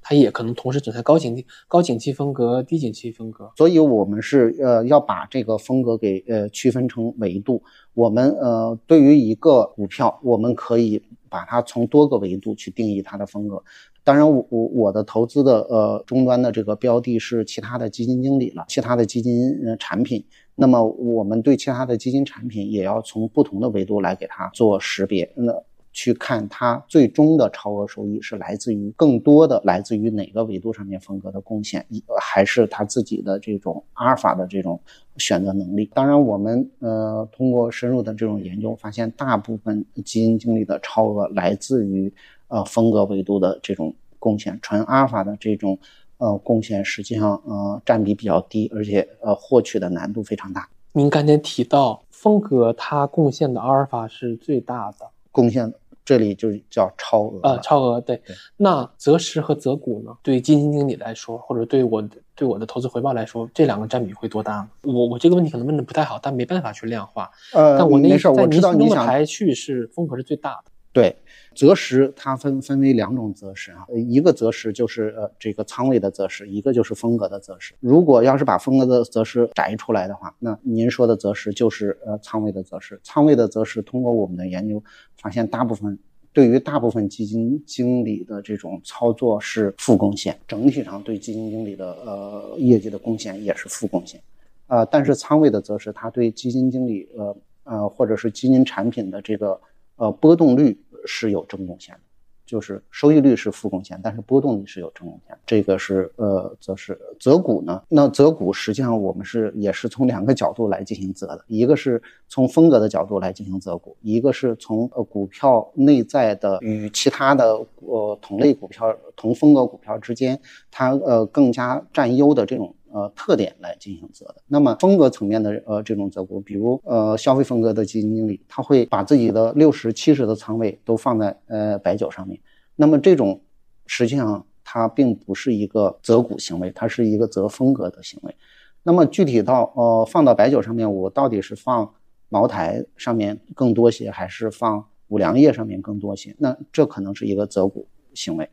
[0.00, 7.62] 它也可能同时存在高景气、高景气风格、低景气风格，所以我们是呃要把这个风格给呃区分成维度。
[7.92, 13.62] 我们呃对于一个股票，我们可以把它从多个维度去定义它的风格。
[14.08, 20.24] 当然，我我我的投资的呃终端的这个标的是其他的基金经理了，其他的基金产品。
[20.54, 25.30] 那么我们对其他的基金产品也要从不同的维度来给它做识别。
[25.34, 25.52] 那。
[25.90, 31.84] 去看它最终的超额收益是来自于更多的来自于哪个维度上面风格的贡献，
[32.20, 34.78] 还是他自己的这种阿尔法的这种
[35.16, 35.90] 选择能力？
[35.92, 42.12] 当然，我们呃通过深入的这种研究发现，大部分基金经理的超额来自于
[42.48, 45.78] 呃风格维度的这种贡献，纯阿尔法的这种
[46.18, 50.68] 呃贡献实际上呃占比比较低，而且呃获取的难度非常大。
[50.92, 55.78] 您刚才提到风格，它贡献的阿尔法是最大的贡献的。
[56.04, 58.18] 这里就叫超额啊，超额对。
[58.56, 60.16] 那择时和择股呢？
[60.22, 62.02] 对基金经理来说，或者对我
[62.34, 64.70] 对我的投资回报来说，这两个占比会多大呢？
[64.84, 67.30] 我我这个问题可能问的不太好，但没办法去量化。
[67.52, 70.70] 呃，但我那我知道你想排序是风格是最大的。
[70.98, 71.14] 对，
[71.54, 77.72] 择时它分分为两种择时啊，一个择时就是呃这个仓位的择时，一个就是风格的择时。
[77.78, 83.00] 如果要是把风格的择时摘出来的话，那您说的择时就是呃仓位的择时。
[83.04, 84.82] 仓位的择时，通过我们的研究
[85.16, 85.96] 发现，大部分
[86.32, 94.20] 对于大部分基金经理的这种操作是负贡献，整体上对基金经理的呃业绩的贡献也是负贡献，
[94.66, 99.60] 呃，但是仓位的则是它对基金经理呃呃或者是基金产品的这个
[99.94, 100.76] 呃波动率。
[101.06, 102.00] 是有正贡献的，
[102.46, 105.36] 就是收益率是负贡献，但是波动率是有正贡献。
[105.46, 107.82] 这个是呃，则是择股呢？
[107.88, 120.40] 那择股实际上我们是也是从两个角度来进行择的，一个是从风格的角度来进行择股，一个是从呃股票内在的与其他的呃同类股票、同风格股票之间，
[120.70, 124.36] 它呃更加占优的这种呃特点来进行择的。
[124.46, 132.38] 那么风格层面的呃这种择股，比如呃消费风格的基金经理，他会把自己的六十七十的仓位都放在呃白酒上面。
[132.76, 133.40] 那么这种
[133.86, 138.34] 实际上它并不是一个择股行为，它是一个择风格的行为。
[138.82, 141.94] 那么具体到呃放到白酒上面，我到底是放
[142.28, 146.34] 茅台上面更多些，还是放五粮液上面更多些？
[146.38, 148.48] 那这可能是一个择股行为。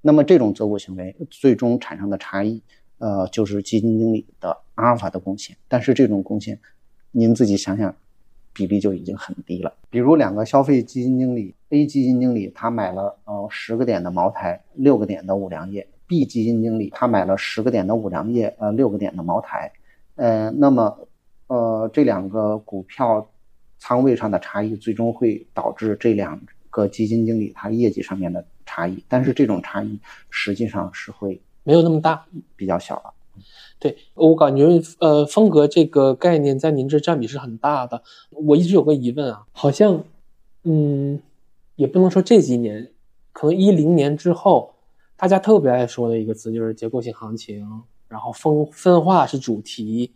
[0.00, 2.62] 那么这种择股行为最终产生的差异，
[2.98, 5.56] 呃，就是基金经理的阿尔法的贡献。
[5.66, 6.58] 但是这种贡献，
[7.10, 7.94] 您自己想想，
[8.52, 9.72] 比例就已经很低了。
[9.90, 19.72] 比如两个消费基金经理，A 基金经理他买了呃十个点的茅台，六个点的五粮液；B 基金经理他买了十个点的五粮液，呃六个点的茅台。
[20.16, 21.08] 呃，那么
[21.46, 23.30] 呃这两个股票
[23.78, 26.40] 仓位上的差异，最终会导致这两
[26.70, 28.44] 个基金经理他业绩上面的。
[28.70, 32.24] 差异，但是这种差异实际上是会没有那么大，
[32.56, 33.12] 比较小了。
[33.78, 34.64] 对我感觉，
[35.00, 38.02] 呃，风格这个概念在您这占比是很大的。
[38.30, 40.02] 我一直有个疑问啊，好像，
[40.64, 41.20] 嗯，
[41.76, 42.90] 也不能说这几年，
[43.34, 44.72] 可能一零年之后，
[45.14, 50.12] 大家特别爱说的一个词就是结构性行情，然后分分化是主题。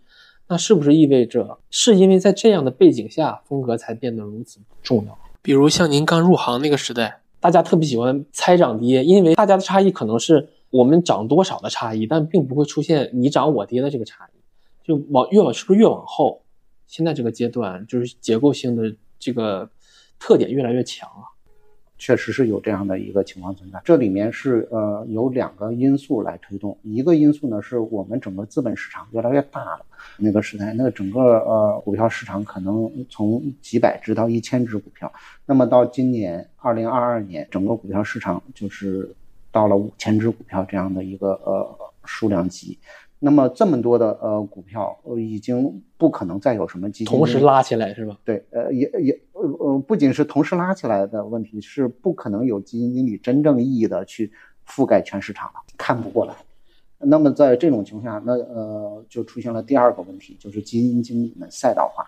[0.48, 5.18] 那是不是意味着，是因为在这样的背景下，风格才变得如此重要？
[5.42, 7.18] 比如像您刚入行那个时代。
[7.40, 14.40] 大家特别喜欢猜涨跌，因为大家的差异可能是我们涨多少的差异，但并不会出现你涨我跌的这个差异。
[14.82, 16.42] 就往越往是不是越往后，
[16.88, 19.70] 现在这个阶段就是结构性的这个
[20.18, 21.28] 特点越来越强了。
[21.98, 35.12] 确实是有这样的一个情况存在，这里面是呃有两个因素来推动，一个因素呢是我们整个资本市场越来越大了，那个时代，那个整个呃股票市场可能从几百只到一千只股票，
[35.46, 39.14] 那么到今年二零二二年，整个股票市场就是
[39.52, 42.76] 到了五千只股票这样的一个呃数量级。
[43.24, 48.18] 那么这么多的呃股票，呃已经不可能再有什么基金同时拉起来是吧？
[48.24, 54.32] 对，呃也也呃呃不仅是同时拉起来的问题，是不可能有基金经理真正意义的去
[54.66, 56.34] 覆盖全市场了，看不过来。
[56.98, 62.04] 那么在这种情况下，那呃就出现了第二个问题，就是基金经理们赛道化。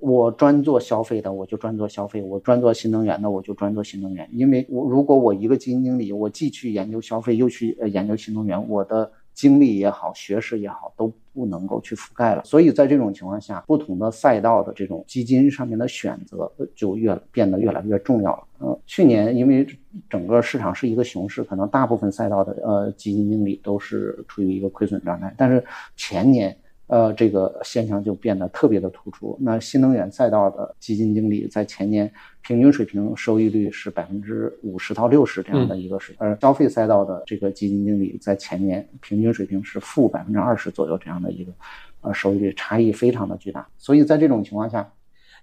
[0.00, 4.28] 我专做消费的，我就专做消费；我专做新能源的，我就专做新能源。
[4.32, 12.44] 因为我如果我一个基金经理，我既去研究消费，又去呃研究新能源，我的经历也好，学识也好，都不能够去覆盖了。
[12.44, 18.44] 所以在这种情况下，不同的赛道的这种基金上面的选择就越变得越来越重要了。
[18.58, 19.66] 呃，去年因为
[20.08, 25.34] 整个市场是一个熊市，可能大部分赛道的呃基金经理都是处于一个亏损状态。
[25.36, 25.64] 但是
[25.96, 26.56] 前年。
[26.88, 29.36] 呃，这个现象就变得特别的突出。
[29.40, 32.10] 那新能源赛道的基金经理在前年
[32.40, 41.52] 平均水平收益率是百分之五十到六十这样的一个水平，而消费赛道的这个基金经理在前年平均水平是负百分之二十左右这样的一个
[42.00, 43.68] 呃收益率，差异非常的巨大。
[43.76, 44.90] 所以在这种情况下，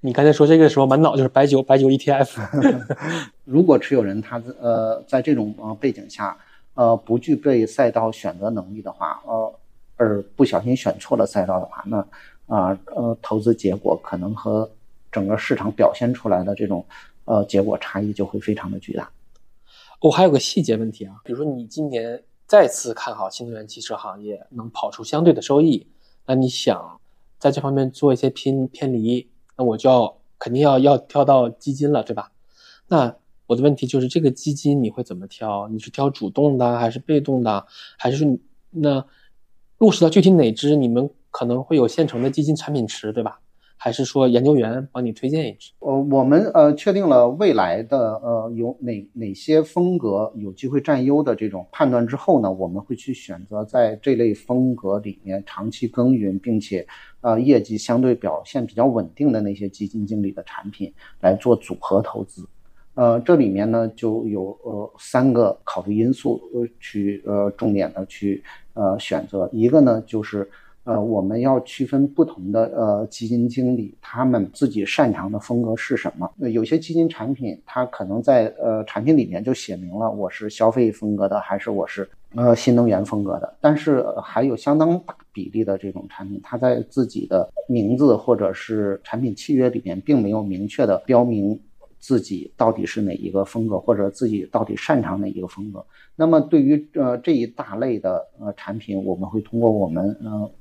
[0.01, 2.41] 你刚才说这个时候满脑就是白酒，白酒 ETF。
[3.45, 6.35] 如果持有人他呃在这种呃背景下
[6.73, 9.53] 呃不具备赛道选择能力的话，呃。
[9.97, 11.97] 而不小心选错了赛道的话，那
[12.47, 14.69] 啊呃投资结果可能和
[15.11, 16.85] 整个市场表现出来的这种
[17.23, 19.09] 呃结果差异就会非常的巨大。
[20.01, 25.87] 我还有个细节问题啊，比如说你今年再次看好新能源汽车行业能跑出相对的收益，
[26.25, 26.99] 那你想
[27.39, 29.27] 在这方面做一些偏偏离，
[29.57, 32.31] 那我就要肯定要要挑到基金了，对吧？
[32.87, 33.15] 那
[33.47, 35.67] 我的问题就是这个基金你会怎么挑？
[35.69, 37.65] 你是挑主动的还是被动的？
[37.97, 38.39] 还是
[38.69, 39.03] 那？
[39.77, 43.39] 落实到具体哪只，你们可能会有现成的基金产品池，对吧？
[43.77, 45.71] 还是说研究员帮你推荐一只？
[45.79, 56.87] 呃，我们呃确定了未来的呃有哪哪些风格有机会占优的这种判断之后呢，我们会去选择在这类风格里面长期耕耘，并且
[57.19, 62.47] 呃业绩相对表现比较稳定的那些基金经理的产品来做组合投资。
[62.95, 68.43] 呃，这里面呢就有呃三个考虑因素呃去呃重点的去。
[68.77, 70.45] 呃，选择一个呢，就是
[70.83, 76.29] 呃，我们要区分不同的呃基金经理，他们自己擅长的风格是什么。
[76.39, 83.55] 有些基金产品，它可能在呃产品里面就写明了我是消费风格的，还是我是呃新能源风格的。
[83.61, 91.57] 但是还有相当大比例的这种产品，它在自己的名字或者是产品契约里面，并没有明确的标明。
[92.05, 95.83] 自己到底是哪一个风格，或者自己到底擅长哪一个风格？
[96.15, 100.51] 那么对于呃这一大类的呃产品，我们会通过我们呃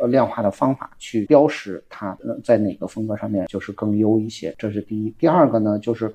[0.00, 5.08] 呃量化的方法去标识它在哪个风格上面就是更优一些，这是第一。
[5.20, 6.12] 第二个呢，就是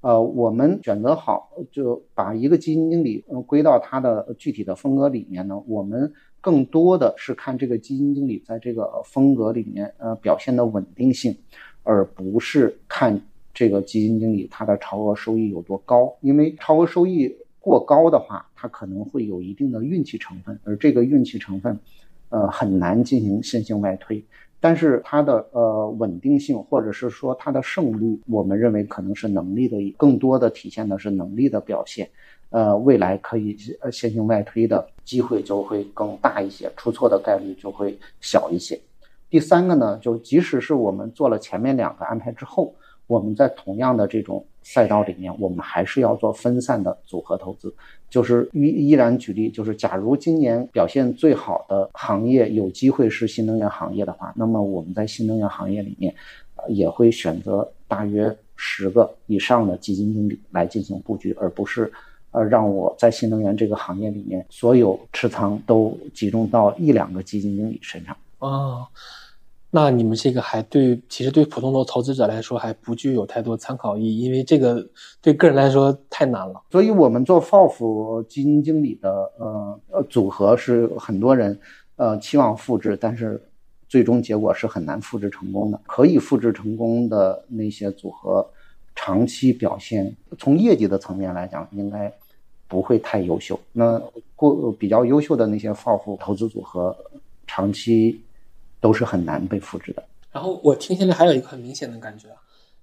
[0.00, 11.36] 呃我们选择好，就把一个基金经理归到他的具体的风格里面呢，我们更多的是看这个基金经理在这个风格里面呃表现的稳定性，
[11.82, 13.20] 而不是看
[13.60, 16.16] 这个基金经理他的超额收益有多高。
[16.22, 21.78] 因为超额收益过高的话，它可能会有一定的运气成分，而这个运气成分，
[22.30, 24.24] 呃很难进行线性外推。
[24.60, 32.08] 但是它的呃稳定性，或者是说它的胜率，我们认为可能是能力的更多的体现的是能力的表现，
[32.48, 38.80] 呃，未来可以呃线性外推的机会就会更大一些，出错的概率就会小一些。
[39.28, 42.74] 第三个呢，就即使是我们做了前面两个安排之后。
[43.10, 47.74] 我们在同样的这种赛道里面，我们还是要做分散的组合投资。
[48.08, 56.14] 就是依依然举例，就是假如今年表现最好的行业有机会是新能源行业的话，那么我们在新能源行业里面，
[56.68, 61.92] 也会选择大约十个以上的基金经理来进行布局，而不是，
[62.30, 68.16] 呃，让我在新能源这个行业里面所有持仓都集中到一两个基金经理身上。
[68.38, 68.86] 啊。
[69.72, 74.84] 那你们这个还对，其实对普通的投资者来说还不具有太多参考意义，因为这个
[75.22, 76.60] 对个人来说太难了。
[76.72, 81.56] 所以，我们做 FOF 基金经理的呃组合是很多人
[81.94, 83.40] 呃期望复制，但是
[83.88, 85.80] 最终结果是很难复制成功的。
[85.86, 88.44] 可以复制成功的那些组合，
[88.96, 92.12] 长期表现从业绩的层面来讲，应该
[92.66, 93.56] 不会太优秀。
[93.72, 94.02] 那
[94.34, 96.96] 过比较优秀的那些 FOF 投资组合，
[97.46, 98.20] 长期。
[98.80, 100.02] 都是很难被复制的。
[100.32, 102.28] 然后我听下来还有一个很明显的感觉，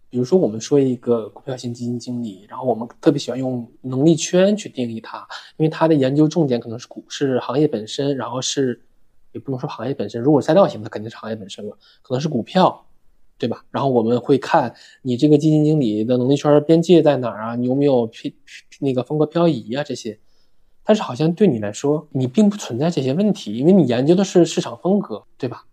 [0.10, 5.28] 比如说我们说一个股票型基金经理，然后我们特别喜欢用能力圈去定义它，
[5.58, 8.82] 因为它的研究重点可能是股是行业本身，然后是
[9.32, 12.86] 也不能说行业本身，如果赛道型的肯定是行业本身了，可能是股票，
[13.38, 13.64] 对吧？
[13.72, 17.56] 然后我们会看你这个基金经理的能力圈边界在哪儿啊？
[17.56, 18.34] 你有没有偏
[18.80, 20.20] 那个风格漂移啊这些？
[20.84, 25.66] 但是好像对你来说，你并不存在这些问题，因为你研究的是市场风格，对吧？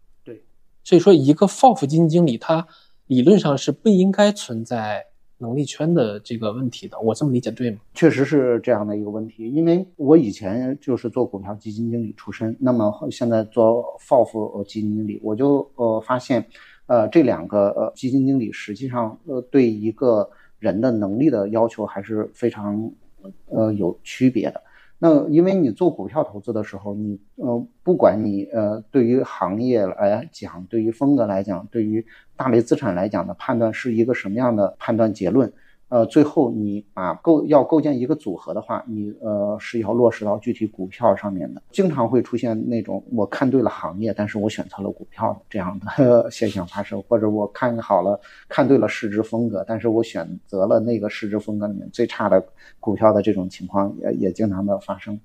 [0.85, 2.67] 所以说，一个 FOF 基金经理，他
[3.07, 5.07] 理论上是不应该存在
[5.39, 7.01] 能力圈的这个问题的。
[7.01, 7.79] 我这么理解对吗？
[7.95, 16.47] 确实是这样的一个问题，因为我以前就是做股票基金经理出身，那么现在做 FOF 基金经理，我就呃发现，
[16.87, 22.93] 呃这两个呃基金经理实际上呃对一个人的能力的要求还是非常
[23.47, 24.63] 呃有区别的。
[25.07, 32.07] 那因为你做股票投资的时候，你呃，不管你呃，对于行业来讲，对于风格来讲，对于
[32.39, 35.53] 大类资产来讲的判断是一个什么样的判断结论？
[35.91, 41.63] 呃，最后你把构要构建一个组合的话，你呃是要落实到具体股票上面的。
[41.71, 48.19] 经常会出现那种我看对了行业，但是我选择了股票这样的 现象发生，或者我看好了
[48.49, 52.45] 看对了市值风格，但是我选择了那个市值风格里面最差的
[52.81, 55.21] 股票的这种情况也也经常的发生。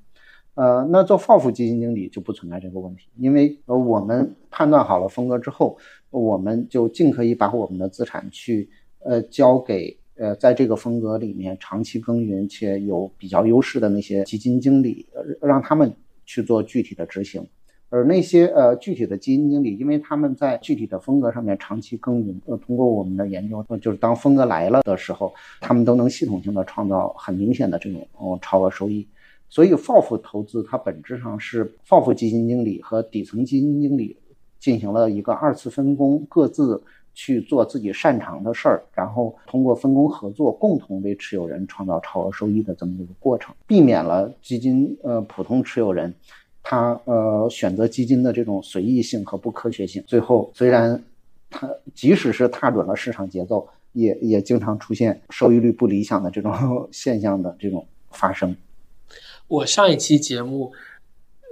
[0.53, 5.78] 呃，那做 FOF 基金经理就不存在这个问题，因为呃我们判断好了风格之后，
[6.12, 9.97] 我们就尽可以把我们的资产去呃交给。
[10.20, 15.06] 呃，在这个风格里面长期耕耘且有比较优势的那些基金经理，
[15.40, 15.94] 让他们
[16.26, 17.42] 去做具体的执行，
[17.90, 29.08] 而那些呃具体的基金经理，因为他们在具体的风格上面长期耕耘，呃，通过我们的研究，就是当风格来了的时候，他们都能系统性的创造很明显的这种哦超额收益。
[29.48, 34.18] 所以 FOF 投资它本质上是 FOF 基金经理和底层基金经理
[34.60, 36.84] 进行了一个二次分工，各自。
[37.14, 46.14] 去做自己擅长的事儿，然后通过分工合作，共同为持有人创造超额收益的这么一个过程，避免了基金呃普通持有人
[46.64, 50.03] 他呃选择基金的这种随意性和不科学性。
[50.07, 51.03] 最后，虽然
[51.49, 56.53] 他即使是踏准了市场节奏，也也经常出现收益率不理想的这种
[56.91, 58.55] 现象的这种发生。
[59.47, 60.72] 我上一期节目。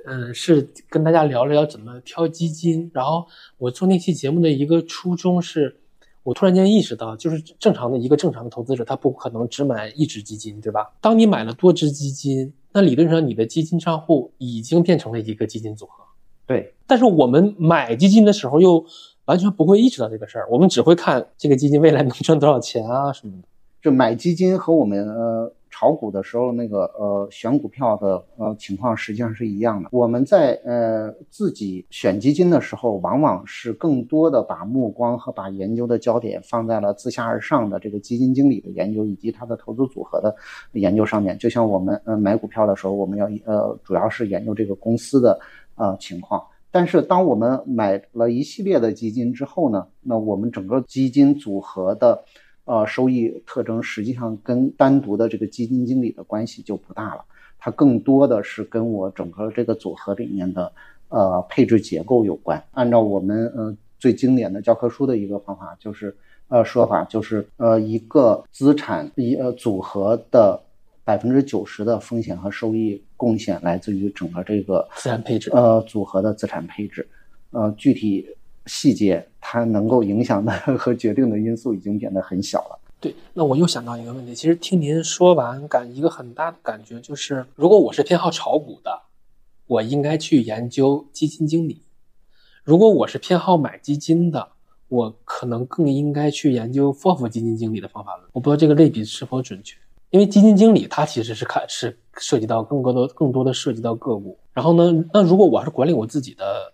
[0.09, 2.89] 嗯，是跟大家聊了聊怎么挑基金。
[2.93, 3.27] 然后
[3.57, 5.75] 我做那期节目的一个初衷是，
[6.23, 10.93] 我突然间意识到，就是正常的一个正常的投资者，他不可能只买一只基金，对吧？
[11.01, 16.05] 当你买了多只基金，那理论上你的基金账户已经变成了一个基金组合。
[16.45, 16.73] 对。
[16.87, 18.85] 但是我们买基金的时候又
[19.25, 23.47] 完全不会意识到这个事儿，我们只会看这个基金未来能赚多少钱啊什么的。
[23.81, 25.53] 就买基金和我们呃。
[25.79, 29.89] 炒股的时候，那个呃选股票的呃情况实际上是一样的。
[29.91, 40.35] 我们在呃自己选基金的时候，往往是更多的把目光和把研究的焦点放在了自下而上的这个基金经理的研究以及他的投资组合的
[40.71, 41.37] 研究上面。
[41.37, 45.39] 就像我们呃买股票的时候，我们要呃主要是研究这个公司的
[45.75, 46.41] 呃情况。
[46.71, 52.23] 但是当我们买了一系列的基金之后呢，那我们整个基金组合的。
[52.67, 57.23] 呃，收益特征实际上跟单独的这个基金经理的关系就不大了，
[57.57, 60.69] 它更多的是跟我整个这个组合里面的
[61.07, 62.61] 呃配置结构有关。
[62.71, 66.13] 按照我们呃最经典的教科书的一个方法，就是
[66.49, 70.61] 呃说法就是呃一个资产一呃组合的
[71.05, 77.07] 百分之九十的风险和收益贡献来自于整个这个资产配置呃组合的资产配置，
[77.51, 78.27] 呃具体
[78.67, 82.79] 细节它能够影响的 和决定的因素已经变得很小了。
[82.99, 89.01] 对，那我又想到一个问题，其实听您说完，感一个很大的感觉就是，如果我是偏好炒股的，
[89.67, 91.83] 我应该去研究基金经理；
[92.63, 94.49] 如果我是偏好买基金的，
[94.87, 98.27] 我可能更应该去研究 FOF 基金经理的方法论。
[98.33, 99.77] 我不知道这个类比是否准确，
[100.09, 104.39] 因为基金经理他其实是看是涉及到更多的更多的涉及到个股。
[104.53, 106.73] 然后呢，那如果我是管理我自己的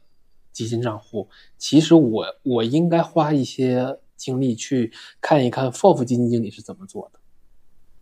[0.53, 1.27] 基金账户，
[1.57, 3.99] 其实我我应该花一些。
[4.15, 4.89] 精力去
[5.19, 7.19] 看一看 FOF 基金经理是怎么做的，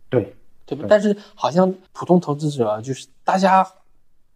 [0.08, 0.86] 对对吧？
[0.88, 3.66] 但是好像普通投资者就是大家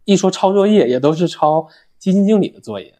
[0.04, 2.92] 一说抄作业，也都是抄基金经理的作业，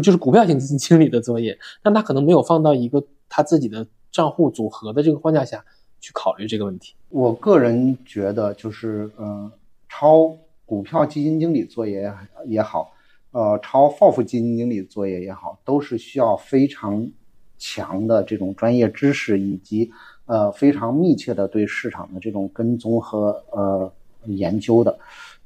[0.00, 5.64] 就是股票型基金经理的作业，但他可能没有放到一个他自己的账户组合的这个框架下
[6.00, 6.94] 去考虑这个问题。
[7.08, 9.50] 我个人觉得，就是嗯，
[9.88, 12.14] 抄股票基金经理作业
[12.46, 12.92] 也好，
[13.32, 17.10] 呃，抄 FOF 基金经理作业也好，都是需要非常。
[17.62, 19.92] 强的这种专业知识，以及
[20.24, 23.92] 呃非常密切的对市场的这种跟踪和呃
[24.24, 24.98] 研究的，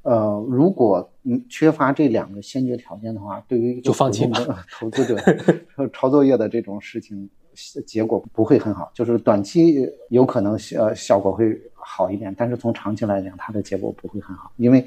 [0.03, 4.31] 呃，如果嗯缺乏这两个先决条件的话，对于就放弃
[4.79, 5.17] 投资者
[5.93, 7.29] 抄 作业的这种事情，
[7.85, 8.93] 结果不会很好。
[8.95, 14.87] 就是短期有可能呃效果会好一点，但是从长期来讲，它的结果不会很好，因为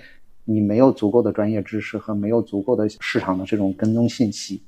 [0.49, 4.63] 你没有足够的专业知识和没有足够的市场的这种跟踪信息。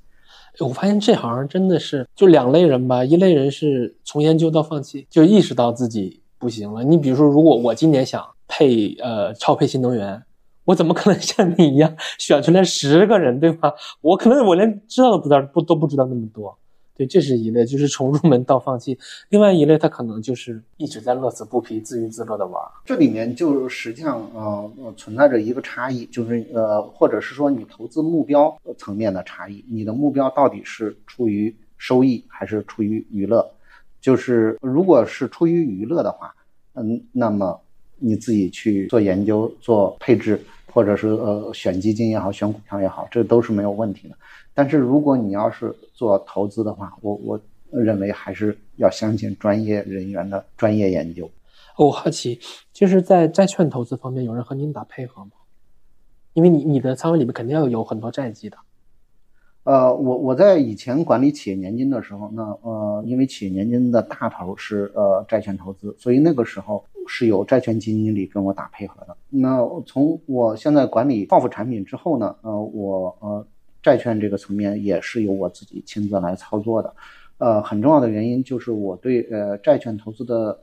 [0.60, 6.84] 我发现这行真的是就两类人吧，一类人是从研究到放弃，就意识到自己不行了。
[6.84, 10.22] 你比如说，如果我今年想配呃超配新能源，
[10.66, 13.74] 我怎么可能像你一样选出来十个人，对吧？
[14.02, 16.59] 我可能我连知道都不知道，不都不知道那么多。
[17.00, 19.00] 对，这是一类，就是从入门到放弃。
[19.30, 22.62] 另外一类，他可能就是一直在乐此不疲、自娱自乐的玩。
[22.84, 29.64] 这里面就实际上呃存在着一个差异，就是呃，或者是说你投资目标层面的差异。
[29.70, 33.50] 你的目标到底是出于收益还是出于娱乐？
[34.02, 36.36] 就是如果是出于娱乐的话，
[36.74, 37.58] 嗯，那么
[37.96, 44.16] 你自己去做研究、做配置，或者是呃选基金也好、选股票也好，这都是没有问题的。
[44.60, 47.40] 但是如果你要是做投资的话，我我
[47.72, 51.32] 认为还是要相信专业人员的专业研究。
[51.78, 52.38] 我好奇，
[52.74, 55.32] 就是在债券投资方面，有人和您打配合吗？
[56.34, 58.58] 因为你你的仓位里面肯定要有很多债基的。
[59.64, 69.16] 呃，我我在以前管理企业年金的时候，那呃，因为企业年金的大头是呃债券投资，所以那个时候是有债券基金经理跟我打配合的。
[69.30, 73.48] 那从我现在管理 FOF 产品之后呢，呃，我呃。
[73.82, 76.94] 债券这个层面也是由我自己亲自来操作的，
[77.38, 80.60] 呃，很重要的原因就是我对呃债券投资的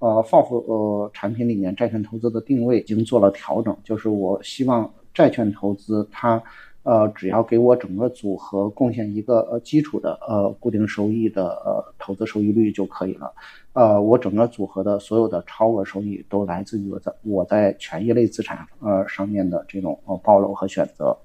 [0.00, 6.42] 呃 FOF 呃产品里面债券投资的定位已经做了调整，就是我希望债券投资它
[6.82, 13.32] 呃只要给我整个组合贡献一个呃基础的呃固定收益的呃投资收益率就可以了，
[13.72, 21.16] 呃，我整个组合的所有的超额收益都来自于我在我在权益类资产呃上面的这种呃暴露和选择。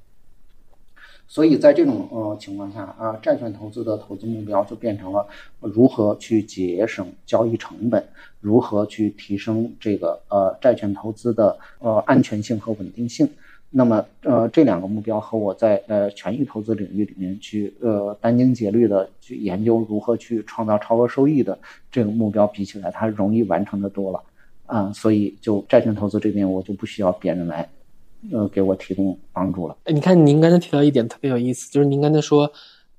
[1.34, 5.28] 所以在这种呃情况下啊，债券投资的投资目标就变成了
[5.62, 8.06] 如何去节省交易成本，
[8.40, 13.28] 如何去提升这个呃债券投资的呃安全性和稳定性。
[13.72, 21.58] 那么呃这两个目标和我在呃权益投资领域里面去呃殚精竭虑的去研究如何去创造超额收益的
[21.92, 24.22] 这个目标比起来，它容易完成的多了
[24.68, 24.94] 啊。
[24.94, 27.68] 所以就债券投资这边，我就不需要别人来。
[28.32, 29.76] 呃，给我提供帮助了。
[29.84, 32.52] 哎，你看，您刚才提到一点特别有意思，就是您刚才说，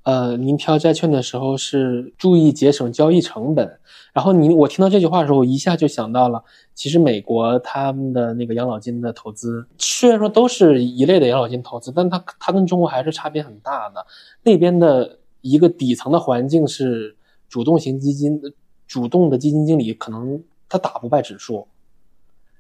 [0.02, 3.78] 呃，您挑债券的时候是注意节省交易成本。
[4.12, 6.44] 然后您，我听到这句话的时候，我一下就想到了，
[6.74, 14.06] 其实美国他们的那个养老金的投资，虽然说都是一类的养老金投资，但它它跟中国还是差别很大的。
[14.42, 17.16] 那边的一个底层的环境是
[17.48, 18.40] 主动型基金，
[18.86, 21.66] 主动的基金经理可能他打不败指数。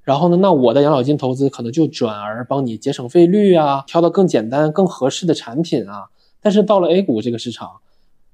[0.04, 0.36] 然后呢？
[0.36, 6.10] 那我的养老金投资可能就转而帮你节省费率啊，挑到更简单、更合适的产品啊。
[6.42, 7.70] 但是到了 A 股这个市场，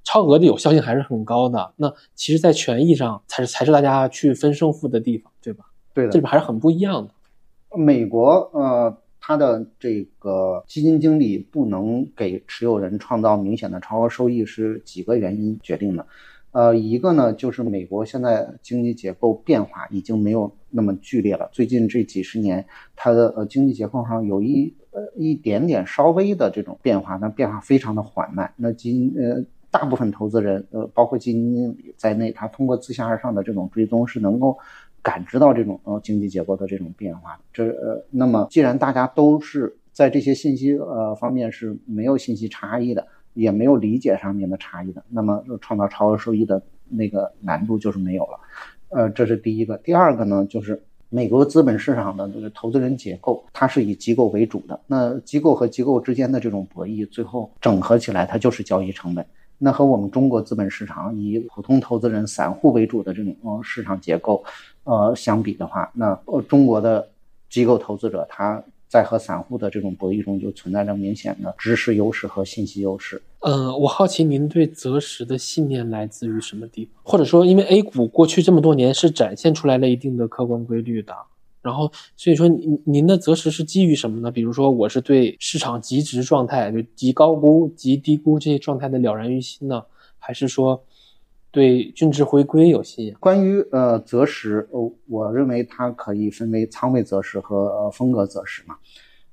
[0.02, 1.72] 超额的有效性还是很高的。
[1.76, 5.66] 那其实，在权益上才是才是大家去分胜负的地方，对吧？
[5.94, 7.78] 对的，这边还是很不一样的。
[7.78, 16.04] 美国呃，它的这个基金经理不能给持有人创造明显的超额收益，是几个原因决定的。
[16.50, 21.48] 呃，一个呢，就是美国现在经济结构变化已经没有那么剧烈了。
[21.52, 22.64] 最近这几十年，
[22.96, 28.52] 它的呃经济结构上有一呃一点点稍微的这种变化，但变化非常的缓慢。
[28.56, 34.58] 那今呃大部分投资人呃包括基金经理在内，他通过自下而上的这种追踪是能够
[35.02, 37.38] 感知到这种呃经济结构的这种变化。
[37.52, 48.40] 这呃那么既然大家都是在这些信息呃方面是没有信息差异的，也没有理解上面的差异的，那么创造超额收益的那个难度就是没有了。
[48.90, 49.76] 呃，这是第一个。
[49.78, 54.78] 第二个呢，就是美国资本市场的这个投资人结构，它是以机构为主的。
[54.86, 59.24] 那机构和机构之间的这种博弈，最后整合起来，它就是交易成本。
[59.58, 64.44] 那和我们中国资本市场以普通投资人、散户为主的这种市场结构，
[64.84, 67.08] 呃相比的话，那呃中国的
[67.48, 68.62] 机构投资者他。
[68.90, 73.22] 在和散户的这种博弈中，就存在着明显的知识优势和信息优势。
[73.38, 76.94] 嗯，我好奇您对择时的信念来自于什么地方？
[77.04, 81.14] 或者说，因为 A 股过去这么多年是展现出来了一定的客观规律的，
[81.62, 84.30] 然后所以说您您的择时是基于什么呢？
[84.32, 89.84] 比如说，我是对市场极值状态，就极高估、极低估这些状态的了然于心呢，
[90.18, 90.82] 还是说？
[91.50, 93.16] 对均值回归有信仰。
[93.20, 98.76] 关于呃择时，呃，我认为它可以分为仓位择时和呃风格择时嘛。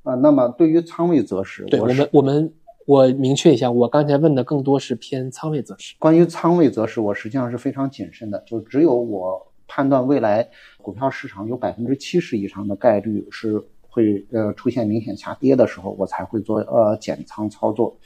[0.03, 2.53] 呃，那么对于仓位择时，对我们我们
[2.85, 5.95] 我明确一下，我刚才问的更多是偏仓位择时。
[5.99, 10.47] 关于仓位择时，我实际上是非常谨慎的，就只有我判断未来
[10.81, 17.97] 股票市场有百分之七十以上的概率是会呃出现明显下跌的时候，我才会做呃减仓操作。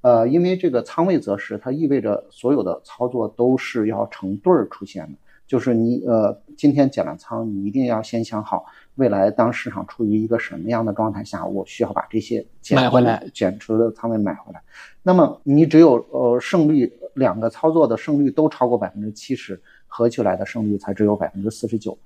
[0.00, 14.62] 呃，因为这个仓位择时，它意味着所有的操作都是要成对儿出现的，就是你呃今天减了仓，你一定要先想好，未来当市场处于一个什么样的状态下，我需要把这些买回来，减出的仓位买回来。
[15.02, 21.98] 那么你只有呃胜率两个操作的胜率都超过百分之七十，合起来的胜率才只有百分之四十九。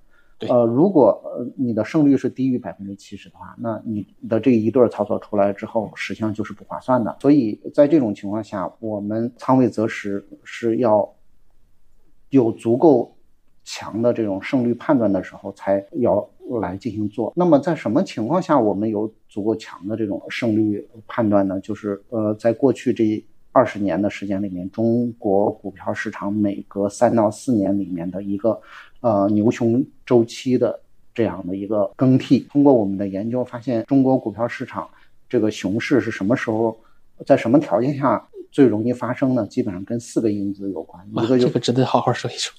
[0.48, 7.16] 呃，如果呃你的胜率是低于百分之七十的话，那你的这一对操作出来之后，实际上就是不划算的。
[7.20, 11.14] 所以在这种情况下，我们仓位择时是要
[12.30, 13.14] 有足够
[13.64, 16.28] 强的这种胜率判断的时候，才要
[16.60, 17.32] 来进行做。
[17.36, 21.60] 那么在什么情况下我们有足够强的这种胜率判断呢？
[21.60, 28.60] 就是呃，在过去这二十年的时间里面，中国股票市场每隔三到四年里面的一个。
[29.02, 30.78] 呃，牛熊周期的
[31.12, 34.88] 这样的一个更替，通过我们的研究发现，中国股票市场
[35.28, 36.78] 这个熊市是什么时候，
[37.26, 39.44] 在什么条件下最容易发生呢？
[39.48, 42.54] 基本上跟四个因子有关，一个就这个值得好好说一说。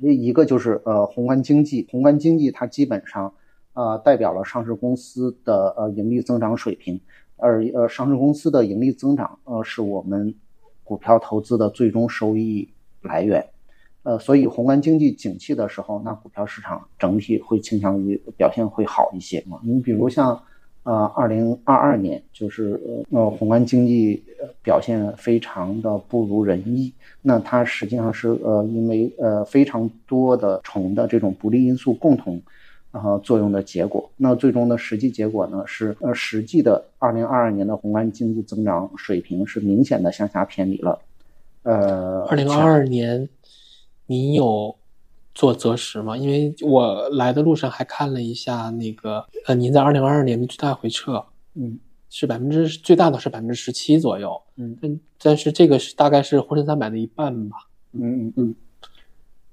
[0.00, 3.32] 一一个就是呃宏观经济，宏观经济它基本上
[3.74, 7.00] 呃代表了上市公司的呃盈利增长水平，
[7.36, 10.34] 而呃上市公司的盈利增长呃是我们
[10.82, 12.68] 股票投资的最终收益
[13.02, 13.44] 来源。
[14.02, 19.58] 呃，所以宏观经济景气的时候，那股票市场整体会倾向于表现会好一些嘛。
[19.64, 20.38] 你比如像，
[20.82, 22.78] 呃，二零二二年，就是
[23.10, 24.22] 呃宏观经济
[24.62, 32.38] 表现非常的不如人意，那它实际上是呃因为呃非常多的重的这种不利因素共同，
[32.94, 34.10] 呃作用的结果。
[34.16, 40.98] 那最终的实际结果呢是，呃实际的二零二二年的宏观经济增长水平是明显的向下偏离了。
[41.64, 43.28] 呃，二零二二年。
[44.06, 44.76] 你有
[45.34, 46.14] 做择时吗？
[46.14, 51.24] 因为我来的路上还看了一下那个，呃，您在二零二二年的最大回撤，
[51.54, 51.78] 嗯，
[52.10, 57.56] 是百分之最大的是百分之十七左右，嗯，但但是这个是大概是沪深三百的一半吧，
[57.92, 58.54] 嗯嗯嗯，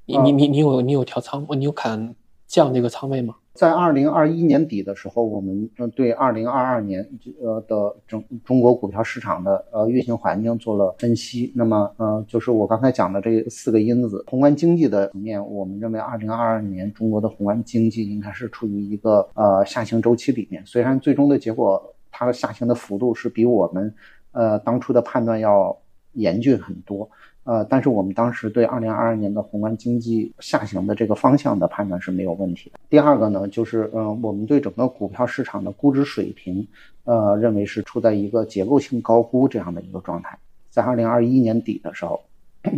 [0.05, 2.13] 你你你你有你有调仓，你有砍
[2.51, 3.33] 降这个仓位吗？
[3.53, 7.09] 在二零二一年底的时候，我们对二零二二年
[7.41, 11.53] 呃的整中国股票市场的呃运行环境做了分析。
[11.55, 20.61] 那么呃，就是我刚才讲的这四个因子，宏观经济的层面，我们认为二零二二年中国的宏观经济应该是处于一个呃下行周期里面。
[20.65, 21.81] 虽然最终的结果
[22.11, 23.95] 它的下行的幅度是比我们
[24.33, 25.77] 呃当初的判断要
[26.13, 27.09] 严峻很多。
[27.43, 32.79] 呃，但是我们当时对二零二二年的宏观经济下行的这个方向的判断是没有问题的。
[32.87, 36.67] 第二个呢，就是呃，我们对整个股票市场的估值水平，
[37.03, 40.37] 呃，认为是处在一个结构性高估这样的一个状态。
[40.69, 42.21] 在二零二一年底的时候，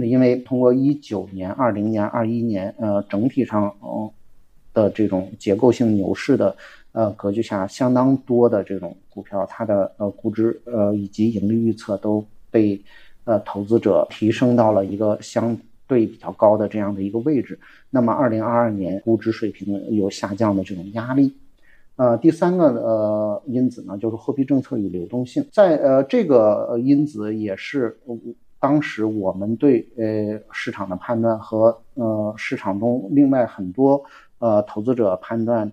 [0.01, 4.09] 因为通过一九年、二零年、二一年，呃，整体上嗯
[4.74, 6.55] 的这种结构性牛市的
[6.93, 12.82] 呃格局下，相当多的这种股票，它的呃估值呃以及盈利预测都被。
[13.26, 15.57] 呃，投资者提升到了一个相
[15.88, 17.59] 对比较高的这样的一个位置，
[17.89, 21.34] 那么二零二二年估值水平有下降的这种压力。
[21.95, 27.95] 呃，第三个呃因子呢，就是货币政策与流动性，在呃这个因子也是
[28.59, 34.03] 当时我们对呃市场的判断和呃市场中另外很多
[34.39, 35.71] 呃投资者判断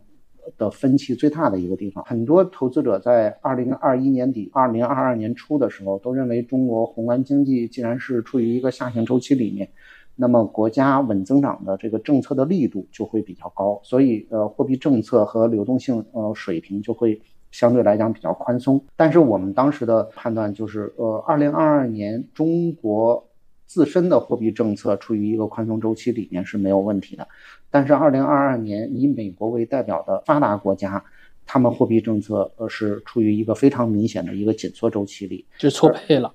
[0.57, 2.05] 的分歧最大的一个地方。
[2.05, 9.69] 很多投资者在二零二一年底、二零二二年初的时候，都认为中国宏观经济既然是处于一个下行周期里面，
[10.17, 17.21] 那么国家稳增长的这个政策的力度就会比较高，所以呃，货币政策和流动性呃水平就会
[17.51, 18.85] 相对来讲比较宽松。
[18.97, 23.27] 但是我们当时的判断就是，呃，二零二二年中国。
[23.73, 27.29] 自身的货币政策处于一个宽松周期里面是没有问题的，
[27.71, 31.05] 但是二零二二年以美国为代表的发达国家，
[31.47, 36.35] 他们货币政策呃是处于一个非常明显的一个紧缩周期里，就错配了。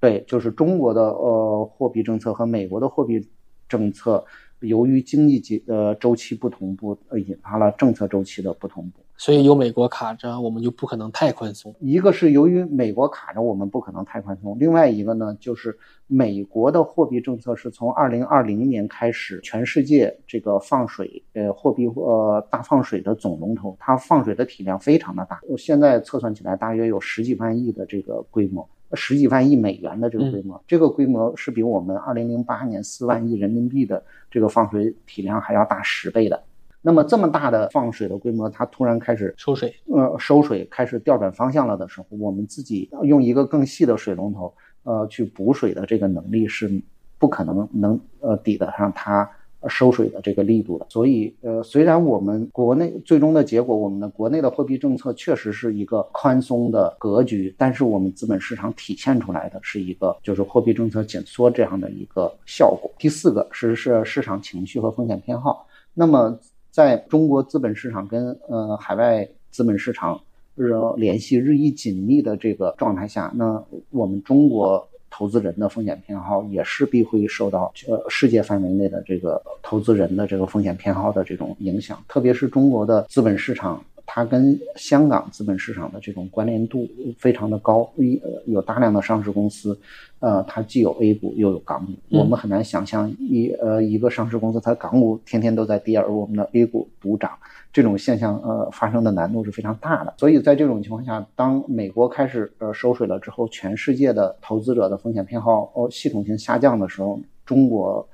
[0.00, 3.28] 对，就是中国的呃货币政策和美国的货币
[3.68, 4.24] 政策，
[4.60, 9.00] 由于经济节呃周期不同步，呃引发了政策周期的不同步。
[9.20, 11.74] 所以有美国卡着，我们就不可能太宽松。
[11.78, 25.38] 一个是由于美国卡着，我们不可能太宽松；另外一个呢，就是美国的货币政策是从二零二零年开始，全世界这个放水，呃，货币呃大放水的总龙头，它放水的体量非常的大。
[25.58, 36.42] 现在测算起来，大约有十几万亿的这个规模，十几万亿美元的这个规模，这个规模是比我们二零零八年四万亿人民币的这个放水体量还要大十倍的。
[36.82, 44.54] 那么这么大的放水的规模，它突然开始收水，呃，收水开始调转方向了的时候，我们自己用一个更细的水龙头，
[44.84, 46.70] 呃，去补水的这个能力是
[47.18, 49.30] 不可能能呃抵得上它
[49.68, 50.86] 收水的这个力度的。
[50.88, 62.90] 所以，呃，虽然我们国内最终的结果，我们的国内的货币政策确实是一个宽松的格局，但是我们资本市场体现出来的是一个就是货币政策紧缩这样的一个效果。
[62.98, 66.38] 第四个是是市场情绪和风险偏好，那么。
[66.70, 70.20] 在中国资本市场跟呃海外资本市场
[70.56, 83.82] 日联系日益紧密的这个状态下，那我们中国投资人的风险偏好也势必会受到呃世界范围内的这个投资人的这个风险偏好的这种影响，特别是中国的资本市场。
[84.12, 86.84] 它跟香港资本市场的这种关联度
[87.16, 89.78] 非常的高，一有大量的上市公司，
[90.18, 97.30] 呃，它既有 A 股又有港股，我们很难想象一呃一个上市公司它港股天天都在跌，而我们的 A 股独涨，
[97.72, 100.12] 这种现象呃发生的难度是非常大的。
[100.18, 108.08] 所以在这种情况下，当美国开始呃收水了之后，全世界的投资者的风险偏好哦系统性下降的时候，中国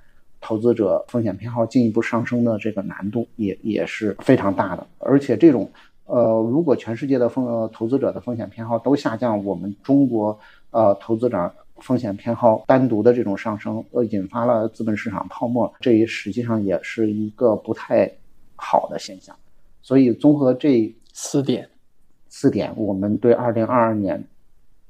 [0.46, 5.68] 投资者风险偏好进一步上升的这个难度也也是非常大的，而且这种。
[6.08, 10.38] 呃，如果全世界的风投资者的风险偏好都下降，我们中国
[10.70, 18.08] 呃投资者风险偏好单独的这种上升，呃，引发了资本市场泡沫，这也实际上也是一个不太
[18.54, 19.34] 好的现象。
[19.82, 21.68] 所以综合这四点，
[22.28, 24.22] 四点，我们对二零二二年，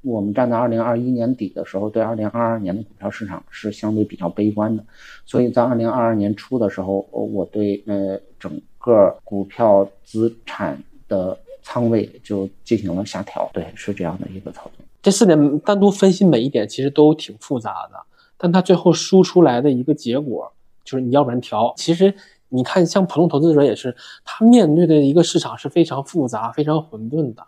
[0.01, 4.83] 我们站在二零二一年底的时候，对二零二二年的股票市场是相对比较悲观的。
[5.25, 10.81] 所以在二零二二年初的时候，我对呃整个股票资产。
[11.09, 14.85] 的仓位就进行了下调，对，是这样的一个操作。
[15.01, 17.97] 这四点单独分析每一点，其实都挺复杂的，
[18.37, 20.51] 但它最后输出来的一个结果
[20.83, 21.73] 就是你要不然调。
[21.77, 22.13] 其实
[22.49, 23.95] 你看，像普通投资者也是，
[24.25, 27.47] 他面对的一个市场是非常复杂、非常混沌的，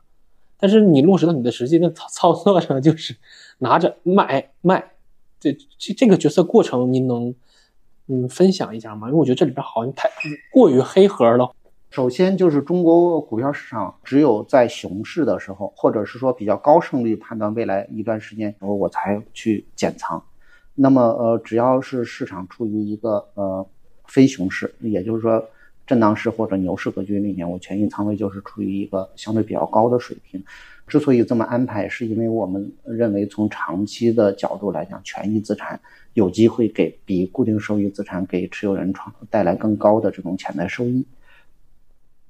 [0.59, 3.15] 但是你落实到你的实际的操 操作上，就是
[3.59, 4.91] 拿着买卖，
[5.39, 7.33] 这这这个决策过程，您能
[8.07, 9.07] 嗯分享一下吗？
[9.07, 10.09] 因为我觉得这里边好像太
[10.51, 11.49] 过于黑盒了。
[11.89, 20.23] 首先就是中国股票市场，只有在熊市的时候，或者是说比较高胜率判断未来一段时间时候，我才去减仓。
[20.75, 23.65] 那么，呃，只要是市场处于一个呃
[24.05, 25.43] 非熊市，也就是说
[25.89, 30.39] 震荡市或者牛市格局里面，我权益仓位就是处于一个相对比较高的水平。
[30.85, 35.79] 之所以这么安排，是因为我们认为从长期的角度来讲，权益资产
[36.13, 41.03] 有机会给比固定收益资产给持有人创带来更高的这种潜在收益。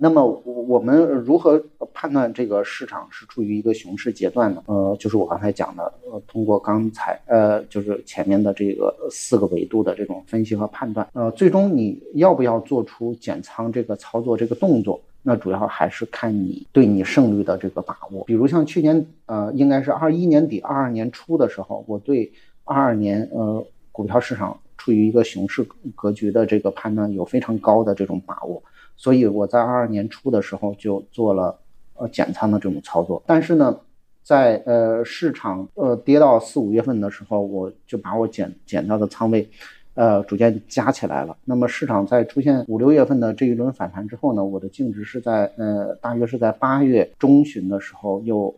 [0.02, 1.62] 那么我我们如何
[1.94, 4.64] 判断这个市场是处于一个熊市阶段呢？
[4.68, 18.24] 呃，就是我刚才讲的，呃，通过刚才呃，就是前面的这个四个维度的这种分析和判断，呃，最终你要不要做出减仓这个操作这个动作，那主要还是看你对你胜率的这个把握。
[18.24, 22.32] 比如像去年，呃，应该是二一年底、二二年初的时候，我对
[22.64, 25.62] 二二年呃股票市场处于一个熊市
[25.94, 28.64] 格局的这个判断有非常高的这种把握。
[29.02, 31.58] 所以我在二二年初的时候就做了
[31.96, 33.80] 呃减仓的这种操作，但是呢，
[34.22, 39.50] 在呃市场呃跌到四五月份的时候，我就把我减减到的仓位，
[39.94, 41.38] 呃逐渐加起来了。
[41.46, 48.54] 那么市场在出现五六月份的这一轮反弹之后呢，我的净值是在呃大约是在八月中旬的时候又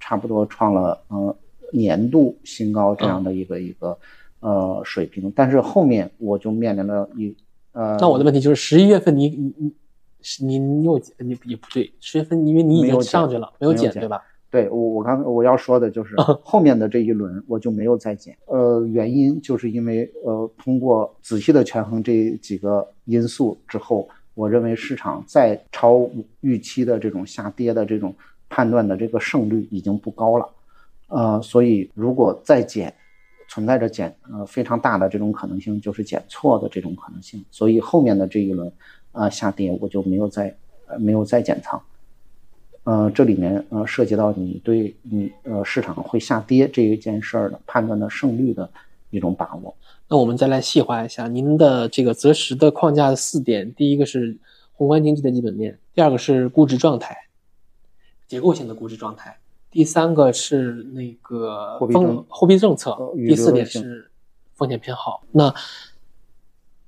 [0.00, 1.36] 差不多创了呃
[1.70, 3.98] 年度新高这样的一个一个
[4.40, 7.36] 呃水平，但是后面我就面临了一。
[7.76, 9.72] 呃，那我的问题就是十一月份你你你
[10.22, 14.22] 是您又你也不对，十月份因为你已经上去了，没有减对吧？
[14.50, 26.08] 对我我刚我要说的就是后面的这一轮我就没有再减，呃，原因就是因为呃通过仔细的权衡这几个因素之后，我认为市场再超
[26.40, 28.14] 预期的这种下跌的这种
[28.48, 30.48] 判断的这个胜率已经不高了，
[31.08, 32.94] 呃，所以如果再减，
[33.56, 38.70] 存在着减呃非常大的这种可能性，就是减错的这种可能性，所以后面的这一轮
[39.12, 40.54] 呃下跌我就没有再
[40.86, 41.82] 呃没有再减仓。
[42.84, 48.68] 呃，这里面呃涉及到你对你呃市场会下跌这一件事儿的判断的胜率的
[49.08, 49.74] 一种把握。
[50.06, 54.36] 那我们再来细化一下您的这个择时的框架的四点：第一个是
[54.74, 57.16] 宏观经济的基本面，第二个是估值状态，
[58.28, 59.38] 结构性的估值状态，
[59.76, 64.10] 第三个是那个货币政货币政策，第四点是
[64.54, 65.22] 风险偏好。
[65.32, 65.54] 那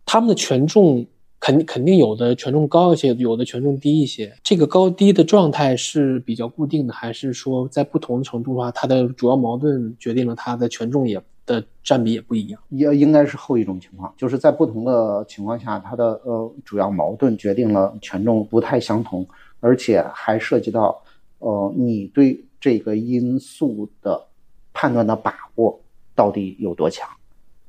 [0.06, 1.06] 他们的权重。
[1.40, 4.34] 肯肯定有的权重高一些，有的权重低一些。
[4.42, 12.60] 这个高低的状态是比较固定的，还是说在不同程度上，它的主要矛盾决定了它的权重也的占比也不一样？
[12.70, 19.24] 也应该是后一种情况，就是在不同的情况下，它的呃主要矛盾决定了权重不太相同，
[19.60, 21.00] 而且还涉及到
[21.38, 24.26] 呃你对这个因素的
[24.72, 25.80] 判断的把握
[26.14, 27.08] 到底有多强。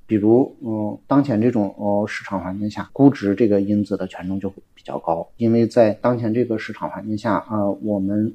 [0.06, 8.34] 比如，嗯，当前这种呃市场环境下，估值这个因子的权重就会比较高，因为在当前这个市场环境下，啊，我们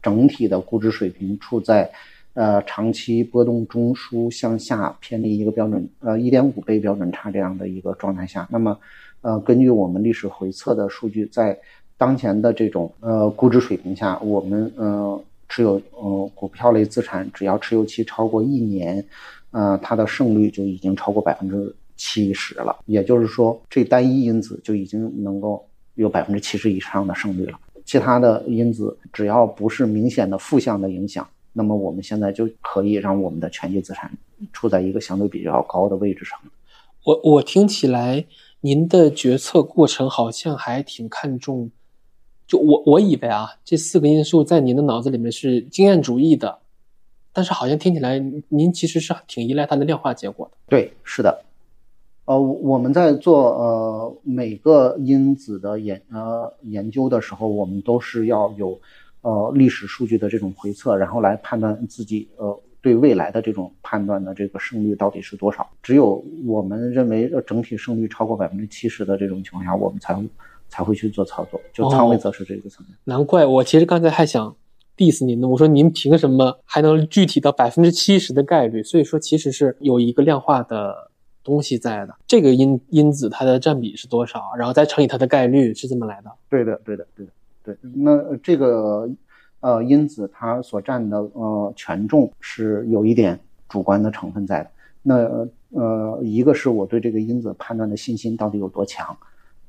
[0.00, 1.90] 整体的估值水平处在
[2.32, 8.78] 呃长期波动中枢向下偏离一个标准呃一点五倍标准差这样的一个状态下，那么，
[9.20, 11.58] 呃，根据我们历史回测的数据，在
[11.98, 19.04] 当前的这种呃估值水平下，我们呃持有呃股票类资产，只要持有期超过一年。
[19.50, 27.58] 呃，它的胜率就已经超过百分之七十了，也就是说，这单一因子就已经能够有百分之七十以上的胜率了。
[27.84, 34.08] 其他的因子只要不是明显的负向的影响，那么我们现在就可以让我们的权益资产
[34.52, 36.38] 处在一个相对比较高的位置上。
[37.04, 38.24] 我我听起来，
[38.60, 41.72] 您的决策过程好像还挺看重，
[42.50, 46.58] 就我我以为啊，这四个因素在您的脑子里面是经验主义的。
[47.32, 50.56] 但是好像听起来，您其实是挺依赖它的量化结果的。
[50.68, 51.44] 对，是的。
[52.24, 58.76] 呃，我们在做呃每个因子的研呃研究的时候，我们都是要有
[59.20, 65.64] 呃历史数据的这种回测，然后来判断自己呃对未来的这种判断的这个胜率到底是多少。
[65.84, 70.12] 只有我们认为整体胜率超过百分之七十的这种情况下，我们才
[70.70, 71.60] 才会去做操作。
[71.74, 72.96] 就仓位则是这个层面。
[73.04, 74.56] 难怪我其实刚才还想。
[74.96, 75.48] diss 您呢？
[75.48, 78.82] 我说您凭什么还能具体到百分之七十的概率？
[78.82, 81.10] 所以说其实是有一个量化的
[81.42, 82.14] 东西在的。
[82.26, 84.52] 这个因因子它的占比是多少？
[84.58, 86.30] 然后再乘以它的概率是这么来的。
[86.50, 87.32] 对的，对的，对的，
[87.64, 87.76] 对。
[87.94, 89.08] 那这个
[89.60, 93.40] 呃因子它所占的呃权重是有一点
[93.70, 94.70] 主观的成分在的。
[95.02, 99.16] 那呃一个是我对这个因子判断的信心到底有多强。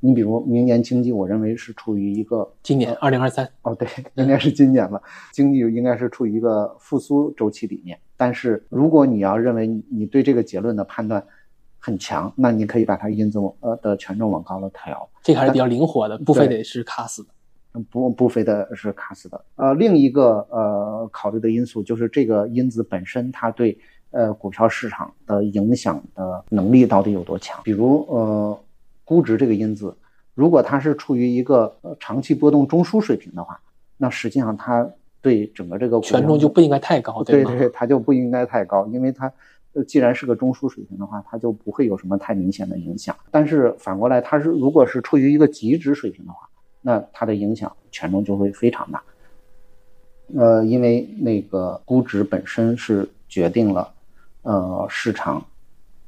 [0.04, 4.99] 你比如明年经济，我认为是处于一个今年二零二三哦，对，应该是今年了。
[5.32, 7.95] 经济应该是处于一个复苏周期里面。
[8.18, 11.24] 但是如果你要认为你对这个结论的判断
[11.78, 15.08] 很强，那你可以把它因子呃的权重往高了调。
[15.22, 17.30] 这个还是比较灵活的，不非得是卡死的。
[17.91, 19.45] 不不非得是卡死的。
[19.56, 23.78] 呃，另一个呃考虑的因素就是这个因子本身它对
[24.10, 27.62] 呃股票市场的影响的能力到底有多强。
[27.64, 28.60] 比如呃。
[29.04, 29.95] 估值这个因子，
[30.34, 33.60] 如果它是处于一个呃长期波动中枢水平的话，
[33.97, 34.89] 那实际上它
[35.22, 39.32] 对整个这个权重就不应该太高，对对，它就不应该太高，因为它
[39.74, 43.16] 呃既然是个中枢水平的话，它就不会有什么太明显的影响。
[43.30, 46.47] 但是反过来，它是如果是处于一个极值水平的话，
[46.82, 49.04] 那它的影响权重就会非常大。
[50.36, 53.93] 呃，因为那个估值本身是决定了
[54.43, 55.45] 呃市场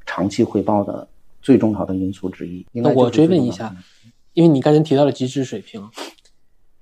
[0.05, 1.07] 长期回报的。
[1.43, 2.65] 最重要的因素之一。
[2.71, 3.75] 那我追问一下，
[4.33, 5.87] 因为你刚才提到了极值水平，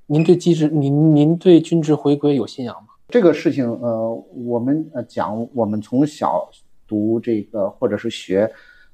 [0.05, 2.89] 您对极值，您您对均值回归有信仰吗？
[3.09, 4.14] 这个事情，呃，
[4.45, 6.49] 我们呃讲，我们从小
[6.88, 8.49] 读这个或者是学，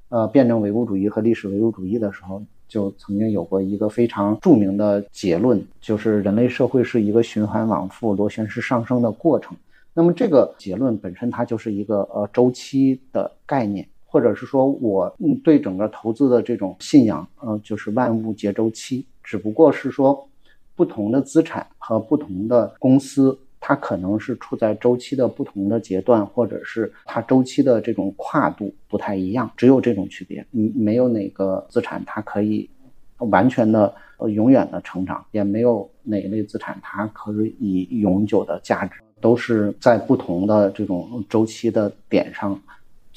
[0.09, 9.55] 呃，辩证唯物主义和历史唯物主义的时候，就曾经有过一个非常著名的结论，就是人类社会是一个循环往复、螺旋式上升的过程。
[9.93, 13.87] 那么这个结论本身，它就是一个呃周期的概念。
[14.09, 20.27] 或者是说，我对整个投资的这种信仰，呃，就是万物皆周期，只不过是说，
[20.75, 30.45] 不同的资产和不同的公司，它可能是处在周期的不同的阶段，或者是它周期的这种跨度不太一样，只有这种区别。
[30.53, 32.69] 嗯，没有哪个资产它可以
[33.17, 42.57] 完全的呃永远的成长，也没有哪一类资产它可以永久的价值，都是在不同的这种周期的点上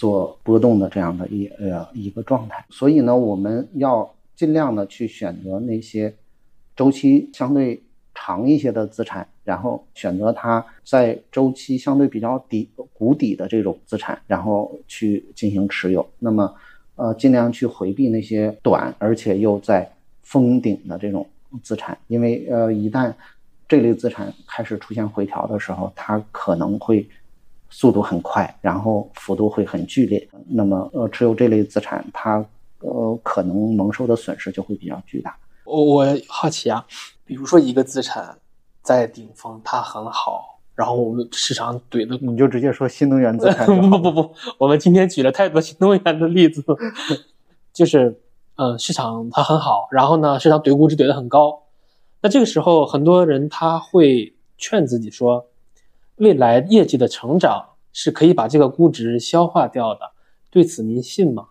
[0.00, 2.64] 做波动的这样的一呃一个状态。
[2.70, 6.14] 所以呢，我们要尽量的去选择那些
[6.74, 7.82] 周期相对
[8.14, 16.08] 长一些的资产，然后选择它在周期相对比较底谷底的这种资产，然后去进行持有。
[16.18, 16.54] 那么。
[16.96, 19.90] 呃，尽量去回避那些短而且又在
[20.20, 21.26] 封顶的这种
[21.62, 23.10] 资产，因为呃，一旦
[23.66, 27.08] 这类资产开始出现回调的时候，它可能会
[27.70, 30.28] 速度很快，然后幅度会很剧烈。
[30.46, 32.44] 那么呃，持有这类资产，它
[32.80, 35.36] 呃可能蒙受的损失就会比较巨大。
[35.64, 36.84] 我我好奇啊，
[37.24, 38.36] 比如说一个资产
[38.82, 40.60] 在顶峰，它很好。
[40.76, 43.66] 然后我们市场怼的，你就直接说新能源资产。
[43.90, 46.64] 不不不，我们今天举了太多新能源的例子，
[47.70, 48.18] 就是，
[48.56, 51.64] 呃，市场它很好，然后呢，市场怼估值怼得很高，
[52.22, 55.49] 那这个时候很多人他会劝自己说，
[56.20, 60.00] 未来业绩的成长是可以把这个估值消化掉的，
[60.50, 61.46] 对此您信吗？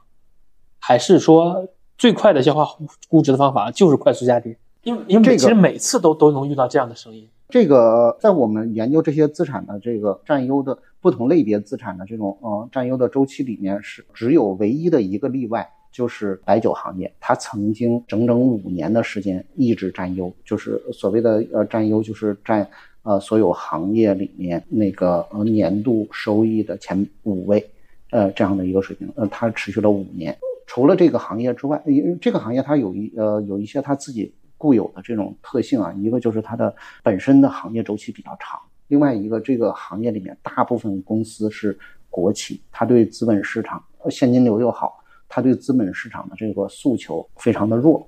[0.78, 1.68] 还是说
[1.98, 2.66] 最快的消化
[3.10, 4.58] 估值的方法就是快速下跌？
[4.84, 7.28] 因为因为其实每次都都能遇到这样的声音。
[7.50, 22.70] 这个在我们研究这些资产的这个占优的不同类别资产的这种呃占优的周期里面，是只有唯一的一个例外，就是白酒行业，它曾经整整五年的时间一直占优，就是所谓的呃占优，就是占
[23.04, 27.70] 呃所有行业里面那个呃年度收益的前五位，
[28.12, 30.38] 呃这样的一个水平，呃它持续了五年。
[30.66, 34.34] 除了这个行业之外，因为这个行业它有一呃有一些它自己。
[34.62, 41.80] 固有的这种特性啊，一个就是它的本身的行业周期比较长，另外一个这个行业里面大部分公司是
[42.10, 48.06] 国企，它对资本市场现金流又好，它对资本市场的这个诉求非常的弱。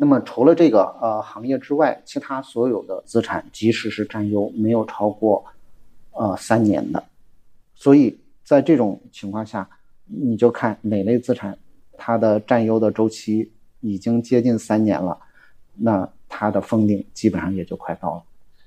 [0.00, 5.44] 那么除了这个呃行业之外，其他所有的资产即使是占优，没有超过
[6.12, 7.04] 呃三年的，
[7.74, 9.68] 所以在这种情况下，
[10.06, 11.58] 你就看哪类资产
[11.98, 15.18] 它的占优的周期已经接近三年了。
[15.82, 18.22] 那它的封顶基本上也就快到了，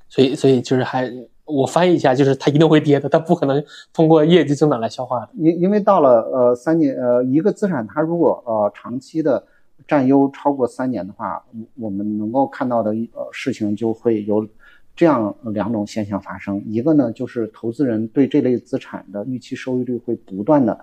[0.09, 1.11] 所以所以就是还
[1.45, 5.29] 我翻译一下，就是它一定会跌的，它不可能通过业绩增长来消化的。
[5.35, 9.43] 因因为到了呃三年呃一个资产它如果呃长期的
[9.87, 11.43] 占优超过三年的话，
[11.75, 14.47] 我们能够看到的呃事情就会有
[14.95, 16.61] 这样两种现象发生。
[16.65, 20.79] 一个呢就是投资人对这类资产的预期收益率会不断的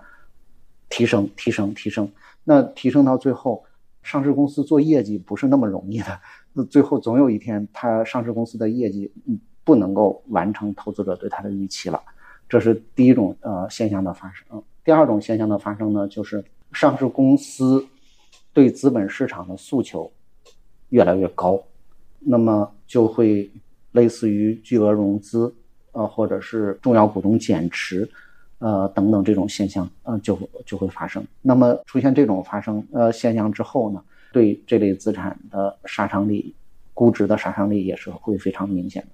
[0.89, 2.11] 提升提升提升，
[2.43, 3.63] 那提升到最后。
[4.03, 6.19] 上市公司做业绩不是那么容易的，
[6.53, 12.01] 那最后总有一天，它上市公司的业绩嗯不能够完成投资者对它的预期了，
[12.49, 14.63] 这是第一种呃现象的发生。
[14.83, 16.43] 第二种现象的发生呢，就是
[16.73, 17.85] 上市公司
[18.53, 20.11] 对资本市场的诉求
[20.89, 21.61] 越来越高，
[22.19, 23.49] 那么就会
[23.91, 25.53] 类似于巨额融资，
[25.91, 28.09] 呃，或者是重要股东减持。
[28.63, 30.37] 呃，等等这种现象，呃，就
[30.67, 31.25] 就会发生。
[31.41, 36.53] 那么出现这种发生呃现象之后呢，对这类资产的杀伤力、
[36.93, 39.09] 估值的杀伤力也是会非常明显的。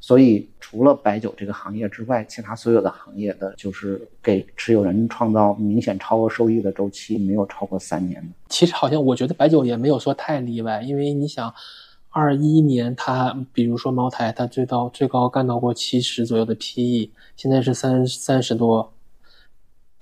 [0.00, 8.28] 所以，除了白酒这个行业之外，其他所有的行业的，就是给持有人创造明显超额收益的周期没有超过三年的。
[8.48, 11.52] 其实好像我觉得白酒也没有说太例外，因为你想，
[12.10, 17.10] 二一年它，比如说茅台，它最高最高干到过七十左右的 PE。
[17.36, 18.92] 现在是三三十多，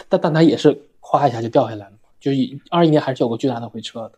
[0.09, 2.31] 但但它也是哗一下就掉下来了嘛，就
[2.70, 4.12] 二一年还是有个巨大的回撤的。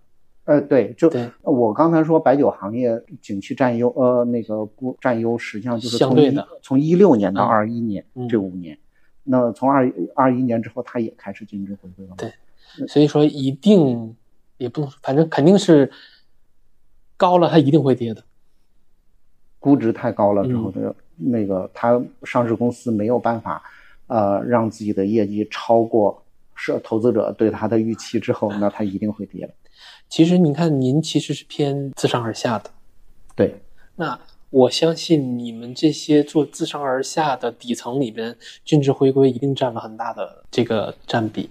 [0.48, 1.12] 呃，对，就
[1.42, 8.78] 我刚才说白酒行业景气占优，呃，那个不占优，实际上就是相对的，从一六年到二一年这五年，
[9.24, 12.14] 那从二二一年之后，它也开始净值回归了。
[12.16, 12.32] 对，
[12.86, 14.16] 所以说一定
[14.56, 15.92] 也不能，反正肯定是
[17.18, 18.24] 高了，它一定会跌的。
[19.58, 20.96] 估值太高了之后，这个。
[21.20, 23.60] 那个，它上市公司没有办法，
[24.06, 26.22] 呃，让自己的业绩超过
[26.54, 29.52] 是投资者对它的预期之后，那它一定会跌。
[30.08, 32.70] 其实你看，您其实是偏自上而下的，
[33.36, 33.62] 对。
[33.96, 34.18] 那
[34.50, 41.50] 我相信你们这些做自上而下的底层里边，均值回归一定占了很大的这个占比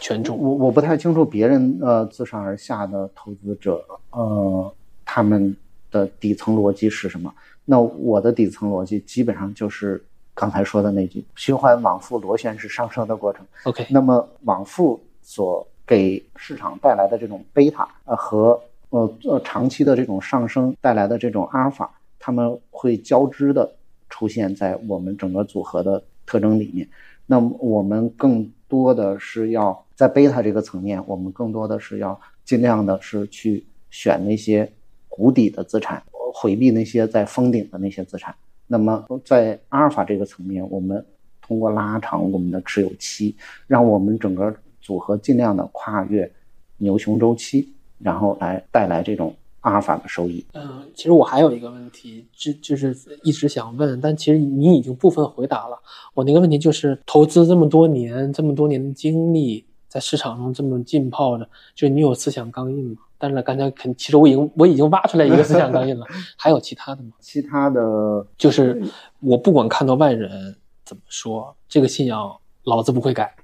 [0.00, 0.36] 权重。
[0.36, 5.56] 我我不太清楚别人呃自上而下的投资者呃他们
[5.90, 7.32] 的底层逻辑是什么。
[7.64, 10.04] 那我的底层逻辑基本上就是
[10.34, 13.46] 刚才说的那句：循环往复螺旋式上升的过程。
[13.62, 23.70] OK，那么往复所给市场带来的这种贝塔，呃和呃呃长期的这种上升带来的这种阿尔法，它们会交织的
[24.08, 26.88] 出现在我们整个组合的特征里面。
[27.26, 34.70] 那么我们更多的是要在贝塔这个层面，我们更多的是要尽量的是去选那些
[35.08, 36.02] 谷底的资产，
[36.34, 38.34] 回避那些在封顶的那些资产。
[38.66, 41.04] 那么在阿尔法这个层面，我们
[41.40, 43.34] 通过拉长我们的持有期，
[43.66, 44.54] 让我们整个
[44.84, 46.30] 组合尽量的跨越
[46.76, 50.44] 牛熊周期，然后来带来这种阿尔法的收益。
[50.52, 55.78] 嗯，其实我还有一个问题，就就是一直想问，但其实你已经部分回答了
[56.12, 62.98] 我那个问题，就是投资这么多年，这么多年的经历，在市场中这么浸泡着，就你有思想钢印吗？
[63.16, 66.04] 但是刚才肯，其实我已经我已经挖出来一个思想钢印了，
[66.36, 67.12] 还有其他的吗？
[67.20, 68.82] 其他的就是
[69.20, 70.54] 我不管看到外人
[70.84, 73.34] 怎么说，这个信仰老子不会改。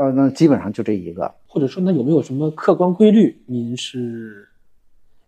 [0.00, 1.30] 呃，那基本上就这一个。
[1.46, 3.38] 或者说，那有没有什么客观规律？
[3.44, 4.48] 您是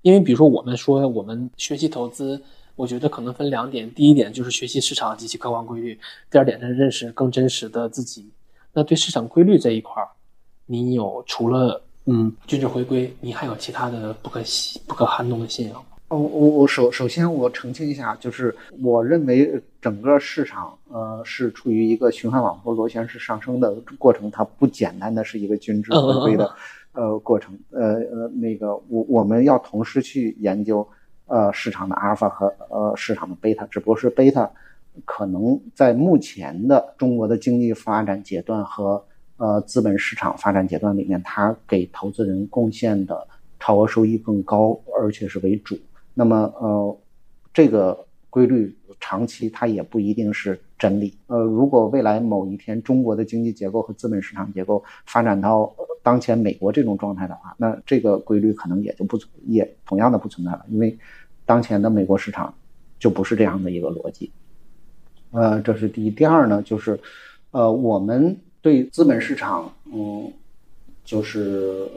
[0.01, 2.41] 因为比如说我们说我们学习投资，
[2.75, 3.93] 我觉得可能分两点。
[3.93, 6.01] 第一点就是学习市场及其客观规律，
[6.31, 8.31] 第二点是认识更真实的自己。
[8.73, 10.09] 那对市场规律这一块儿，
[10.65, 14.41] 你有除了嗯均值回归，你还有其他的不可
[14.87, 15.85] 不可撼动的信仰？
[16.13, 26.55] 哦，我我首首先我澄清一下，就是我认为整个市场呃是处于一个循环往复螺旋式上升的过程，它不简单的是一个均值回归的
[26.93, 27.59] 呃过程。
[27.71, 30.87] 呃呃，那个我我们要同时去研究
[31.29, 34.51] 呃市场的阿尔法和呃市场的贝塔，只不过是贝塔
[35.07, 39.03] 可能在目前的中国的经济发展阶段和
[39.39, 43.27] 呃资本市场发展阶段里面，它给投资人贡献的
[43.59, 45.75] 超额收益更高，而且是为主。
[46.15, 46.99] 那么，呃，
[47.53, 51.17] 这个规律长期它也不一定是真理。
[51.27, 60.65] 呃，如果未来某一天中国的经济结构和资本市场结构发展到当前美国这种状态的话，那这个规律可能也就不存，也同样的不存在了。
[60.69, 60.97] 因为
[61.45, 62.55] 当前的美国市场
[62.99, 64.31] 就不是这样的一个逻辑。
[65.31, 66.11] 呃，这是第一。
[66.11, 66.99] 第二呢，就是，
[67.53, 70.33] 呃，我们对资本市场，嗯，
[71.05, 71.89] 就是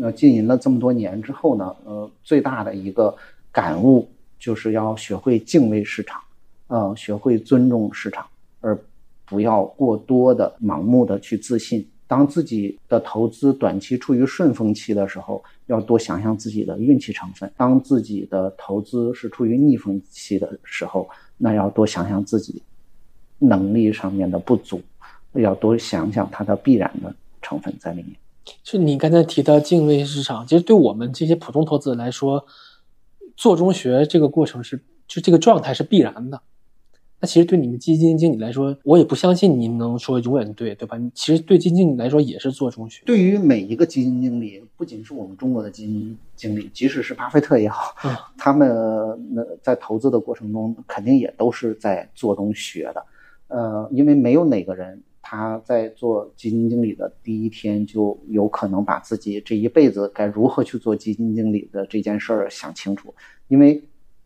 [0.00, 3.16] 呃经营了这么多年之后呢，呃，最大的一个。
[3.58, 4.08] 感悟
[4.38, 6.20] 就是要学会敬畏市场，
[6.68, 8.24] 呃，学会尊重市场，
[8.60, 8.78] 而
[9.24, 11.84] 不要过多的盲目的去自信。
[12.06, 22.62] 当自己的投资短期处于顺风期的时候，要多想想自己的运气成分；当自己的投资是处于逆风期的时候，那要多想想自己
[23.40, 24.80] 能力上面的不足，
[25.32, 27.12] 要多想想它的必然的
[27.42, 28.14] 成分在里面。
[28.62, 32.46] 就你刚才提到敬畏市场，其实对我们这些普通投资者来说。
[33.38, 36.42] 做中学这个过程是，就这个状态是必然的。
[37.20, 40.98] 那其实对你们基金经理来说，我也不相信您能说永远对，对吧？
[41.14, 43.04] 其实对基金经理来说也是做中学。
[43.06, 47.94] 对于每一个基金经理，不仅是我们中国的基金经理，即使是巴菲特也好，
[48.36, 48.68] 他们
[49.30, 53.06] 那在投资的过程中，肯定也都是在做中学的。
[53.46, 55.00] 呃，因为没有哪个人。
[55.30, 63.14] 他在做基金经理的第一天，就有可能把自己这一辈子该如何去做基金经理的这件事儿想清楚，
[63.48, 63.78] 因为，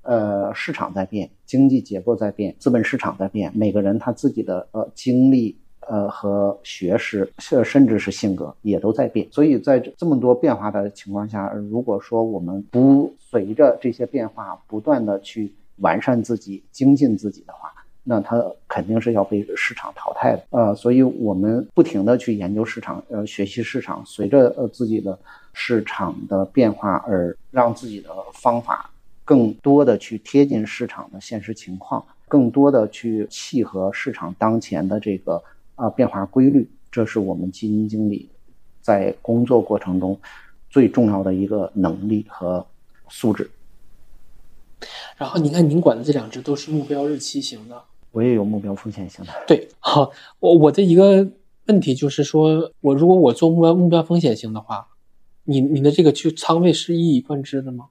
[0.02, 7.28] 呃，市场在变，经济结构在变，资本市场在变，每个人他自己的呃经历，呃和学识，
[7.64, 17.72] 甚至是性格也都在变，所以在这么多变化的情况下，如果说我们不随着这些变化不断的去完善自己、精进自己的话，
[18.04, 25.16] 那它肯定是要被市场淘汰的，呃，所以我们不停的去研究市场，呃，学习市场，随着呃自己的
[25.52, 28.90] 市场的变化而让自己的方法
[29.24, 35.40] 更多的去贴近市场的现实情况，更多的去契合市场当前的这个
[35.76, 38.28] 啊变化规律，这是我们基金经理
[38.80, 40.18] 在工作过程中
[40.68, 42.66] 最重要的一个能力和
[43.08, 43.48] 素质。
[45.16, 47.84] 然后您看，您管的这两只都是目标日期型的。
[48.12, 49.32] 我也有目标风险型的。
[49.46, 51.28] 对，好，我我的一个
[51.66, 54.86] 问题就是说，我如果我做目标目标风险型的话，
[55.44, 57.86] 你你的这个去仓位是一以贯之的吗？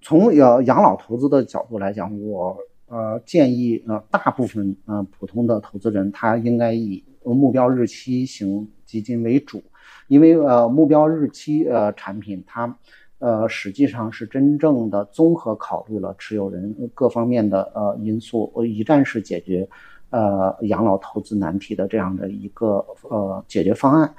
[0.00, 2.56] 从养养老投资的角度来讲，我
[2.88, 9.62] 呃建议呃大部分呃普通的投资人他应该以目标日期型基金为主，
[10.08, 12.78] 因为呃目标日期呃产品它。
[13.24, 19.66] 呃，实际上是真正的综合考虑了持有人各方面的呃因素，一站式解决
[20.10, 24.14] 呃养老投资难题的这样的一个呃解决方案，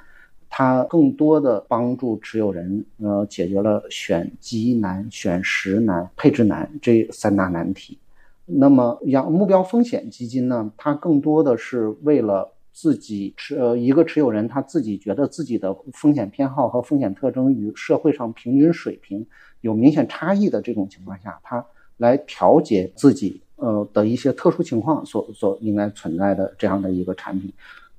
[0.50, 7.96] 它更多的帮助持有人呃解决了选基难、选时难、配置难这三大难题。
[8.44, 12.55] 那么养目标风险基金呢，它更多的是为了。
[12.76, 19.26] 自己持呃一个持有人他自己觉得自己的风险偏好和风险特征与社会上平均水平
[19.62, 21.64] 有明显差异的这种情况下，他
[21.96, 27.50] 来调节自己呃的一些特殊情况所所应该存在的这样的一个产品，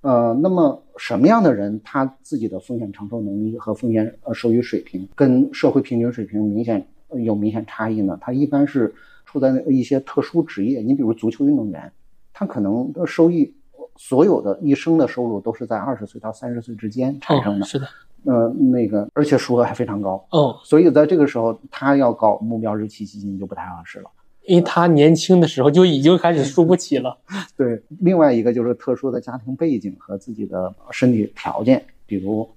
[0.02, 6.88] 呃，那么什么样的人他自己的风险承受能力和风险呃收益水平跟社会平均水平明显
[7.26, 8.16] 有明显差异呢？
[8.22, 8.94] 他一般是
[9.26, 11.92] 处在一些特殊职业，你比如足球运动员，
[12.32, 13.56] 他可能的收益，
[13.98, 17.66] 所有的一生的收入都是在二十岁到三十岁之间产生的。
[17.66, 17.88] 是的。
[18.26, 20.26] 呃，那个，而且数额还非常高。
[20.32, 20.60] 哦。
[20.64, 24.10] 所以在这个时候，他要搞目标日期基金就不太合适了，
[24.46, 27.18] 因为他年轻的时候就已经开始输不起了。
[27.58, 27.82] 对。
[28.00, 32.48] 另外一个就是特殊的家庭背景和自己的身体条件，比如。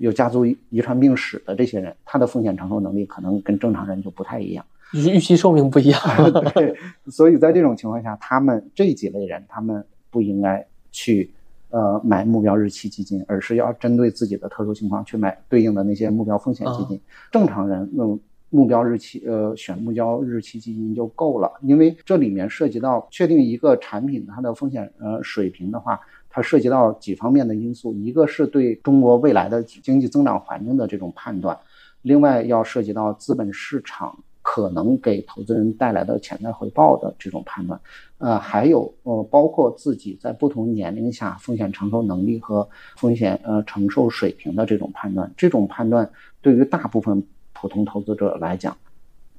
[0.00, 4.64] 有家族遗传病史的这些人，他的风险承受能力可能跟正常人就不太一样，
[4.94, 6.00] 预期寿命不一样。
[6.54, 6.74] 对，
[7.08, 11.30] 所以在这种情况下，他们这几类人，他们不应该去
[11.70, 17.00] 呃买目标日期基金，而是要针对自己的特殊情况去买对应的那些目标风险基金。
[17.30, 18.18] 正常人用
[18.48, 26.00] 目标日期呃选目标日期基金就够了，因为这里面涉及到确定一个产品它的风险呃水平的话。
[26.32, 31.58] 它涉及到几方面的因素，一个是对中国未来的经济增长环境的这种判断，
[32.02, 34.16] 另外要涉及到资本市场
[34.52, 37.80] 可能给投资人带来的潜在回报的这种判断，
[38.18, 46.10] 呃，还有呃，包括自己在不同年龄下风险承受能力和风险呃承受水平的这种判断，这种判断
[46.42, 47.22] 对于大部分
[47.52, 48.76] 普通投资者来讲，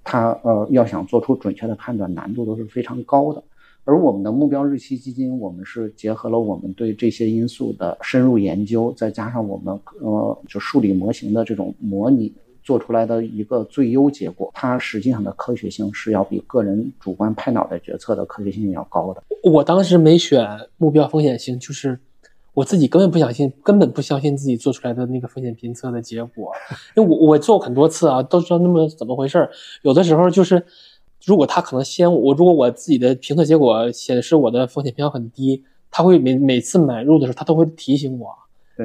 [0.01, 3.43] 他呃要想做出准确的判断，难度都是非常高的。
[3.83, 12.33] 而我们的目标日期基金，我们是结合了我们对这些因素的深入研究，再加上我们呃就数理模型的这种模拟
[12.72, 14.49] 做出来的一个最优结果。
[14.53, 19.22] 它实际上的科学性是要比个人主观拍脑袋决策的科学性要高的。
[19.43, 21.99] 我当时没选目标风险型，就是
[22.53, 26.53] 我自己根本不相信，根本不相信自己做出来的那个风险评测的结果。
[26.95, 29.52] 因为我我做很多次啊，都知道那么怎么回事儿。
[29.81, 30.65] 有的时候就是。
[31.23, 38.35] 如果他可能先我，如果我自己的评测结果显示我的风险偏好很低，他会每每次买入的时候，他都会提醒我，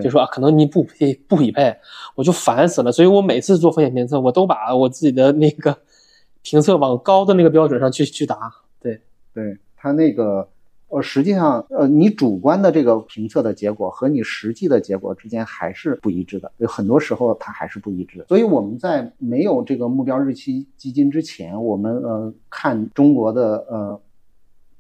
[0.03, 1.77] 就说啊，可能你不匹不匹配，
[2.15, 2.91] 我就烦死了。
[2.91, 5.77] 所以我每次做风险评测，我都把我自己的那个
[6.43, 8.53] 评测往高的那个标准上去去答。
[8.81, 9.01] 对，
[9.33, 10.49] 对他那个。
[10.89, 18.25] 呃，实际上，呃，你主观的这个评测的结果和你实际的结果之间还是不一致的，有很多时候它还是不一致。
[18.29, 24.01] 所以我们在没有这个目标日期基金之前，我们呃看中国的呃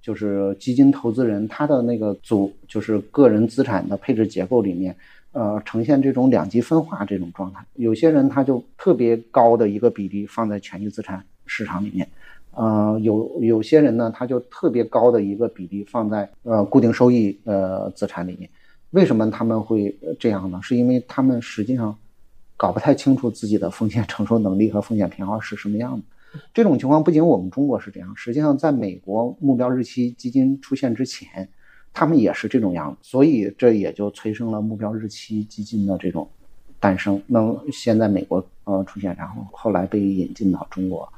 [0.06, 4.94] 就是基金投资人他的那个组就是个人资产的配置结构里面，
[5.32, 7.58] 呃呈现这种两极分化这种状态。
[7.74, 12.06] 有些人他就特别高的一个比例放在权益资产市场里面。
[12.52, 18.48] 呃，有有些人呢，他就特别高的一个比例放在呃固定收益呃资产里面，
[18.92, 20.60] 为什么他们会这样呢？
[20.62, 21.98] 是因为他们实际上
[22.56, 26.04] 搞不太清楚自己的风险承受能力和风险偏好是什么样的。
[26.54, 31.48] 这种情况不仅我们中国是这样，实际上在美国目标日期基金出现之前，
[31.92, 36.28] 他们也是这种样子，所以这也就催生了目标日期基金的这种
[36.78, 37.22] 诞生。
[37.26, 41.08] 那现在美国呃出现，然后后来被引进到中国。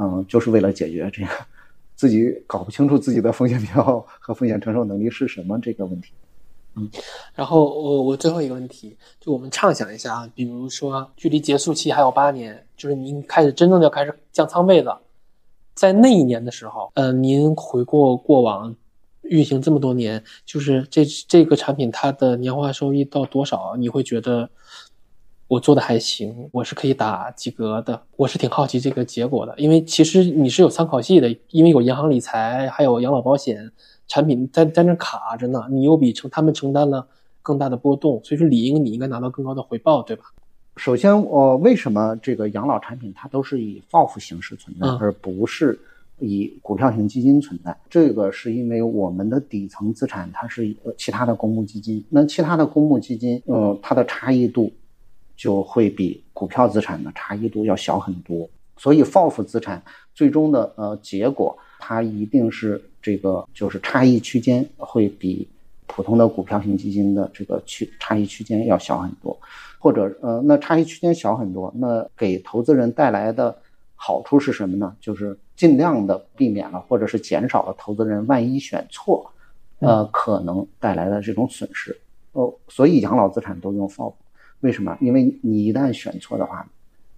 [0.00, 1.28] 嗯，就是为了解决这个
[1.96, 6.12] 自己搞不清楚自己的风险偏好和风险承受能力是什么这个问题。
[6.78, 6.90] 嗯，
[7.34, 15.00] 然后我我最后一个问题，就我们畅想一下啊，比如说距离结束期还有八年，就是您开始真正要开始降仓位了，
[15.74, 18.74] 在那一年的时候，呃，您回过过往
[19.22, 24.48] 运行这么多年，就是这这个产品它的年化收益到多少，你会觉得？
[25.48, 28.02] 我做的还行，我是可以打及格的。
[28.16, 33.72] 我是挺好奇这个结果的，因为其实你是有参考系的，因为有银行理财，还有养老保险
[34.08, 35.66] 产品在在那卡着呢。
[35.70, 37.06] 你又比承他们承担了
[37.42, 40.24] 更大的波动，所以说理应你应该拿到更高的回报，对吧？
[40.76, 45.78] 首先，我为什么这个养老产品它都是以 FOF 形式存在，而不是
[46.18, 47.76] 以股票型基金存在？
[47.88, 54.72] 这个是因为我们的底层资产它是其他的公募基金，那其他的公募基金，呃，它的差异度。
[55.36, 59.80] 就会比股票资产的差异度要小很多，所以 FOF 资产
[60.12, 65.48] 最终的呃结果，它一定是这个就是差异区间会比
[65.86, 69.34] 普通的股票型基金的这个区差异区间要小很多，
[69.78, 73.56] 或者呃那差异区间小很多，那给投资人带来的
[73.96, 74.94] 好处是什么呢？
[75.00, 79.32] 就是尽量的避免了或者是减少了投资人万一选错，
[79.78, 81.98] 呃可能带来的这种损失。
[82.32, 84.12] 哦，所以养老资产都用 FOF。
[84.60, 84.94] 为什么？
[85.00, 86.68] 因为你一旦选错的话，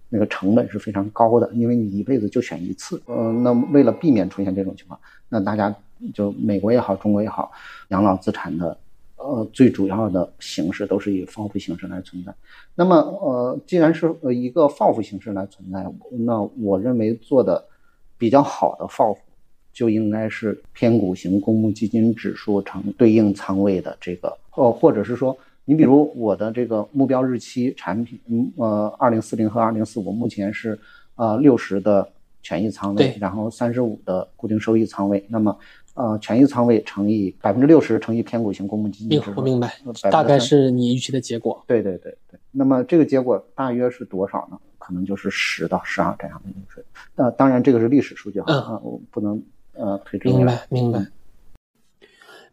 [0.07, 3.01] 那个成本是非常高的，因为你一辈子就选一次。
[3.07, 4.97] 呃，那为了避免出现这种情况，
[5.31, 5.73] 那大家
[6.13, 7.49] 就美国也好，中国也好，
[7.87, 8.77] 养老资产的
[9.15, 12.35] 呃最主要的形式都是以 FOF 形式来存在。
[12.75, 17.63] 那么呃，既然是呃一个 FOF 形式来存在，那我认为做的
[18.17, 19.17] 比较好的 FOF
[19.71, 25.37] 就应该是偏股型公募基金指数成对应仓位的这个，呃，或者是说。
[25.63, 30.77] 你比如我的这个目标日期产品，嗯呃，二零四零和二零四五目前是，
[31.15, 35.57] 呃六十的权益仓位，然后三十五的固定收益仓位，那么
[35.93, 39.77] 呃权益仓位乘以百分之六十乘以偏股型公募基金我明白
[40.11, 41.63] 大概是你预期的结果。
[41.67, 44.57] 对对对对，那么这个结果大约是多少呢？
[44.77, 46.83] 可能就是十到十二这样的一个水。
[47.15, 49.41] 那、当然这个是历史数据哈，嗯啊，我不能
[49.73, 50.45] 呃推之未明。
[50.45, 51.05] 白明白。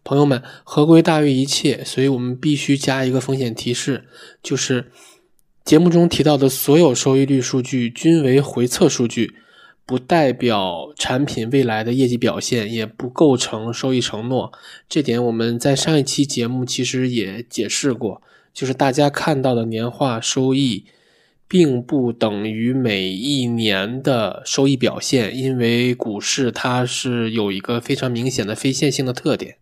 [0.05, 4.05] 朋友们，合规大于一切，所以我们必须加一个风险提示，
[4.43, 4.91] 就是
[5.65, 9.35] 节目中提到的所有收益率数据均为回测数据，
[9.89, 14.53] 不代表产品未来的业绩表现，也不构成收益承诺。
[14.89, 18.21] 这点我们在上一期节目其实也解释过，
[18.53, 20.85] 就是大家看到的年化收益。
[21.51, 29.57] 并不等于每一年的收益表现，因为股市它是有一个非常明显的非线性的特点。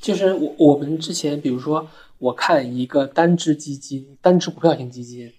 [0.00, 5.30] 就是我我们之前，比如说我看一个单只基金、单只股票型基金，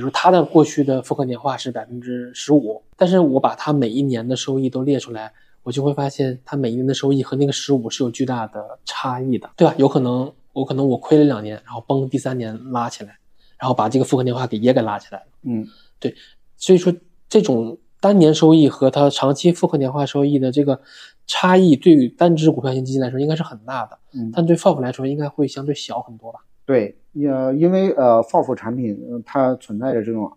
[0.00, 5.30] 比如它的过去的复合年化是百分之十五，但是我把它每一年的收益都列出来，
[5.62, 9.74] 我就会发现它每一年的收益和那个十五是有巨大的差异的，对吧？
[9.76, 13.18] 有可能我可能我亏了两年，然后崩第三年拉起来。
[13.58, 15.68] 然后把这个复合年化给也给拉起来了，嗯，
[15.98, 16.14] 对，
[16.56, 16.90] 所以说
[17.28, 20.80] 这种单年收益和它长期复合年化收益的这个
[21.26, 26.38] 差异，对于单只股票型基金来说应该是很大的，嗯但对 FOF 来说应该会相对小很多吧？
[26.70, 26.94] 对，
[27.26, 30.30] 呃，因为呃，FOF 产品、它存在着这种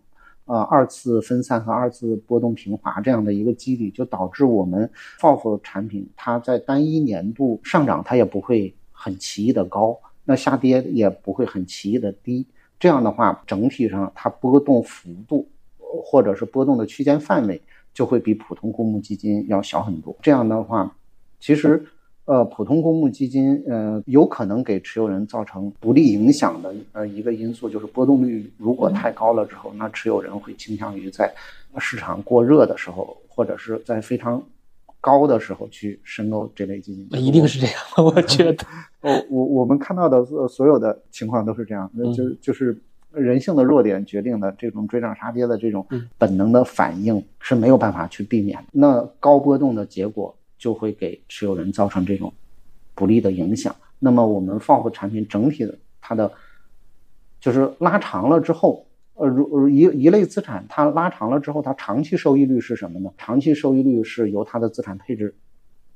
[0.46, 4.90] 呃二次分散和二次波动平滑这样的一个机理，就导致我们
[5.20, 12.44] FOF 产品它在单一年度上涨它也不会很奇异的高，那下跌也不会很奇异的低。
[12.80, 15.46] 这样的话，整体上它波动幅度
[15.78, 17.62] 或者是波动的区间范围
[17.92, 20.16] 就会比普通公募基金要小很多。
[20.20, 20.96] 这样的话，
[21.38, 21.86] 其实
[22.26, 31.32] 呃，普通公募基金呃有可能给持有人造成不利影响的呃一个因素，就是波动率如果太高了之后，那持有人会倾向于在
[31.78, 34.42] 市场过热的时候，或者是在非常
[35.00, 37.06] 高的时候去申购这类基金。
[37.20, 38.64] 一定是这样，我觉得。
[39.02, 42.74] 我，我我们看到的所所有的情况都是这样，那就就是
[43.12, 45.86] 人性的弱点决定的这种追涨杀跌的这种
[46.16, 48.64] 本能的反应是没有办法去避免的。
[48.72, 50.34] 那高波动的结果
[50.64, 52.32] 就会给持有人造成这种
[52.94, 53.76] 不利的影响。
[53.98, 56.32] 那么我们 FOF 产品整体的它的
[57.38, 63.12] 就是拉长了之后，呃，如一一类资产它拉长了之后，它长期收益率是什么呢？
[63.18, 65.34] 长期收益率是由它的资产配置。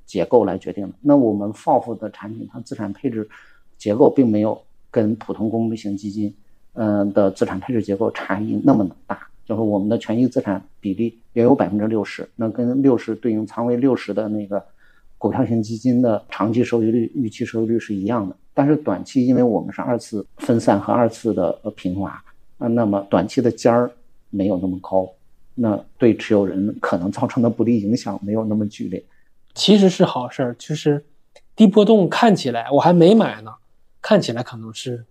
[0.08, 0.94] 结构来决定的。
[1.02, 3.28] 那我们 FOF 的产品，它资产配置
[3.76, 4.58] 结构并没有
[4.90, 6.34] 跟普通公募型基金，
[6.72, 9.27] 嗯、的资产配置结构差异那么大。
[9.48, 14.62] 就是我们的权益资产比例也有百分之六十，那跟六十对应仓位六十的那个
[15.16, 18.36] 股票型基金的长期收益率、预期收益率是一样的。
[18.52, 22.22] 但是短期，因为我们是二次分散和二次的平滑，
[22.58, 23.90] 啊，那么短期的尖儿
[24.28, 25.08] 没有那么高，
[25.54, 29.02] 那对持有人可能造成的不利影响没有那么剧烈。
[29.54, 31.02] 其实是好事儿，就是
[31.56, 33.54] 低波动看起来我还没买呢，
[34.02, 35.06] 看起来可能是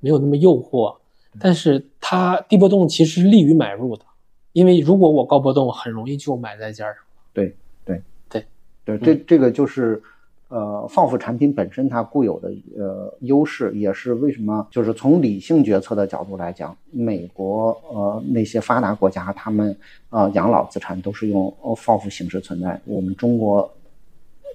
[0.00, 0.96] 没有那么诱惑，
[1.38, 4.04] 但是它低波动其实利于买入的，
[4.52, 6.94] 因为如果我高波动，很容易就买在尖上。
[7.32, 7.54] 对
[7.84, 8.44] 对对
[8.84, 10.02] 对，这这个就是
[10.48, 19.76] 呃 FOF 产品本身它固有的呃优势，也是为什么就是从理性决策的角度来讲，美国呃那些发达国家他们
[20.10, 23.70] 呃养老资产都是用 FOF 形式存在，我们中国。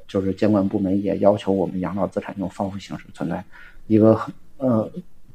[0.08, 3.44] 就是监管部门也要求我们养老资产用 FOF 形式存在，
[3.86, 4.90] 一个很呃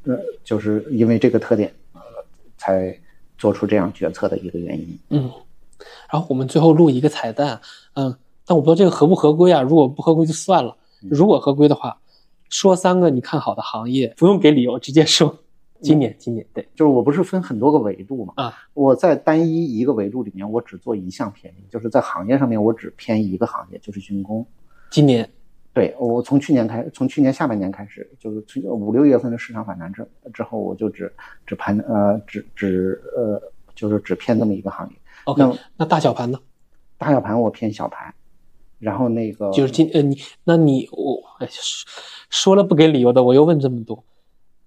[0.04, 2.00] 呃，就是因为这个特点，呃，
[2.56, 2.98] 才
[3.36, 4.98] 做出这样决策的一个原因。
[5.10, 5.30] 嗯，
[6.10, 7.60] 然后我们最后录一个彩蛋，
[7.94, 8.16] 嗯，
[8.46, 9.62] 但我不知道这个合不合规啊。
[9.62, 10.76] 如果不合规就算了，
[11.10, 11.98] 如果合规的话，
[12.48, 15.38] 说三个你看好的行业，不用给理由，直接说。
[15.82, 18.32] 今年，今年对，就是我不是分很多个维度嘛？
[18.36, 24.46] 啊，我在单一一个维度里面，我只做一项偏移，就是在行业上面我只偏一个行业，就是军工。
[24.90, 25.28] 今年，
[25.74, 31.12] 对我从去年开，从去年下半年开始，就是五六月份的市场反弹之之后，我就只
[31.44, 33.42] 只盘呃只只呃
[33.74, 34.96] 就是只偏这么一个行业。
[35.24, 36.38] OK，那那大小盘呢？
[36.96, 38.14] 大小盘我偏小盘，
[38.78, 41.48] 然后那个就是今呃你那你我哎
[42.30, 44.04] 说了不给理由的，我又问这么多。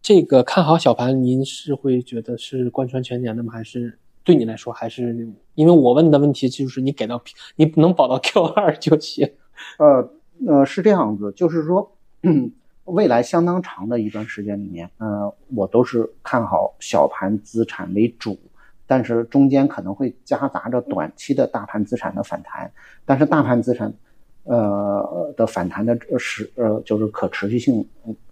[0.02, 3.54] 这个看好小盘，您是会觉得是贯穿全年的吗？
[3.54, 7.24] 还是对你来说，还是因为我问的问题就是你给到
[7.56, 9.32] 你能保到 Q 二就行。
[9.80, 10.12] 呃
[10.46, 11.92] 呃，是这样子，就是说，
[12.24, 12.52] 嗯，
[12.86, 18.38] 未来相当长的一段时间里面，呃，我都是看好小盘资产为主，
[18.86, 22.72] 但是中间可能会夹杂着短期的大盘资产的反弹，
[23.06, 23.92] 但是大盘资产，
[24.44, 27.86] 呃的反弹的是呃就是可持续性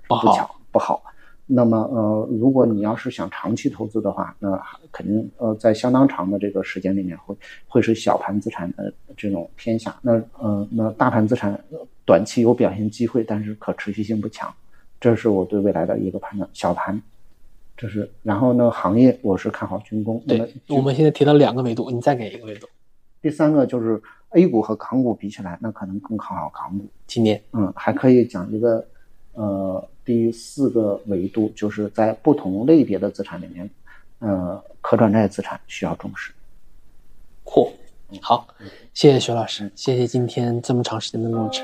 [0.07, 1.03] 不强不好。
[1.47, 4.59] 那么呃，如果你要是想长期投资的话，那
[4.91, 7.35] 肯定呃在相当长的这个时间里面会
[7.67, 9.95] 会是小盘资产的这种偏下。
[10.01, 11.63] 那呃那大盘资产
[12.03, 14.51] 短期有表现机会，但是可持续性不强。
[14.99, 16.49] 这是我对未来的一个判断。
[16.51, 16.99] 小盘，
[17.77, 20.19] 这是然后呢行业我是看好军工。
[20.27, 22.67] 对，我们现在提到两个维度，你再给一个维度。
[23.22, 26.88] 第三个就是 A 股和港股比起来，那可能更看好港股。
[27.05, 28.84] 今年，嗯，还可以讲一个
[29.34, 29.88] 呃。
[30.06, 33.69] 第四个维度就是在不同类别的资产里面，
[34.19, 36.32] 呃，可转债资产需要重视。
[37.44, 37.72] 嚯，
[38.22, 38.48] 好，
[38.94, 41.61] 谢谢徐老师，谢谢今天这么长时间的录制。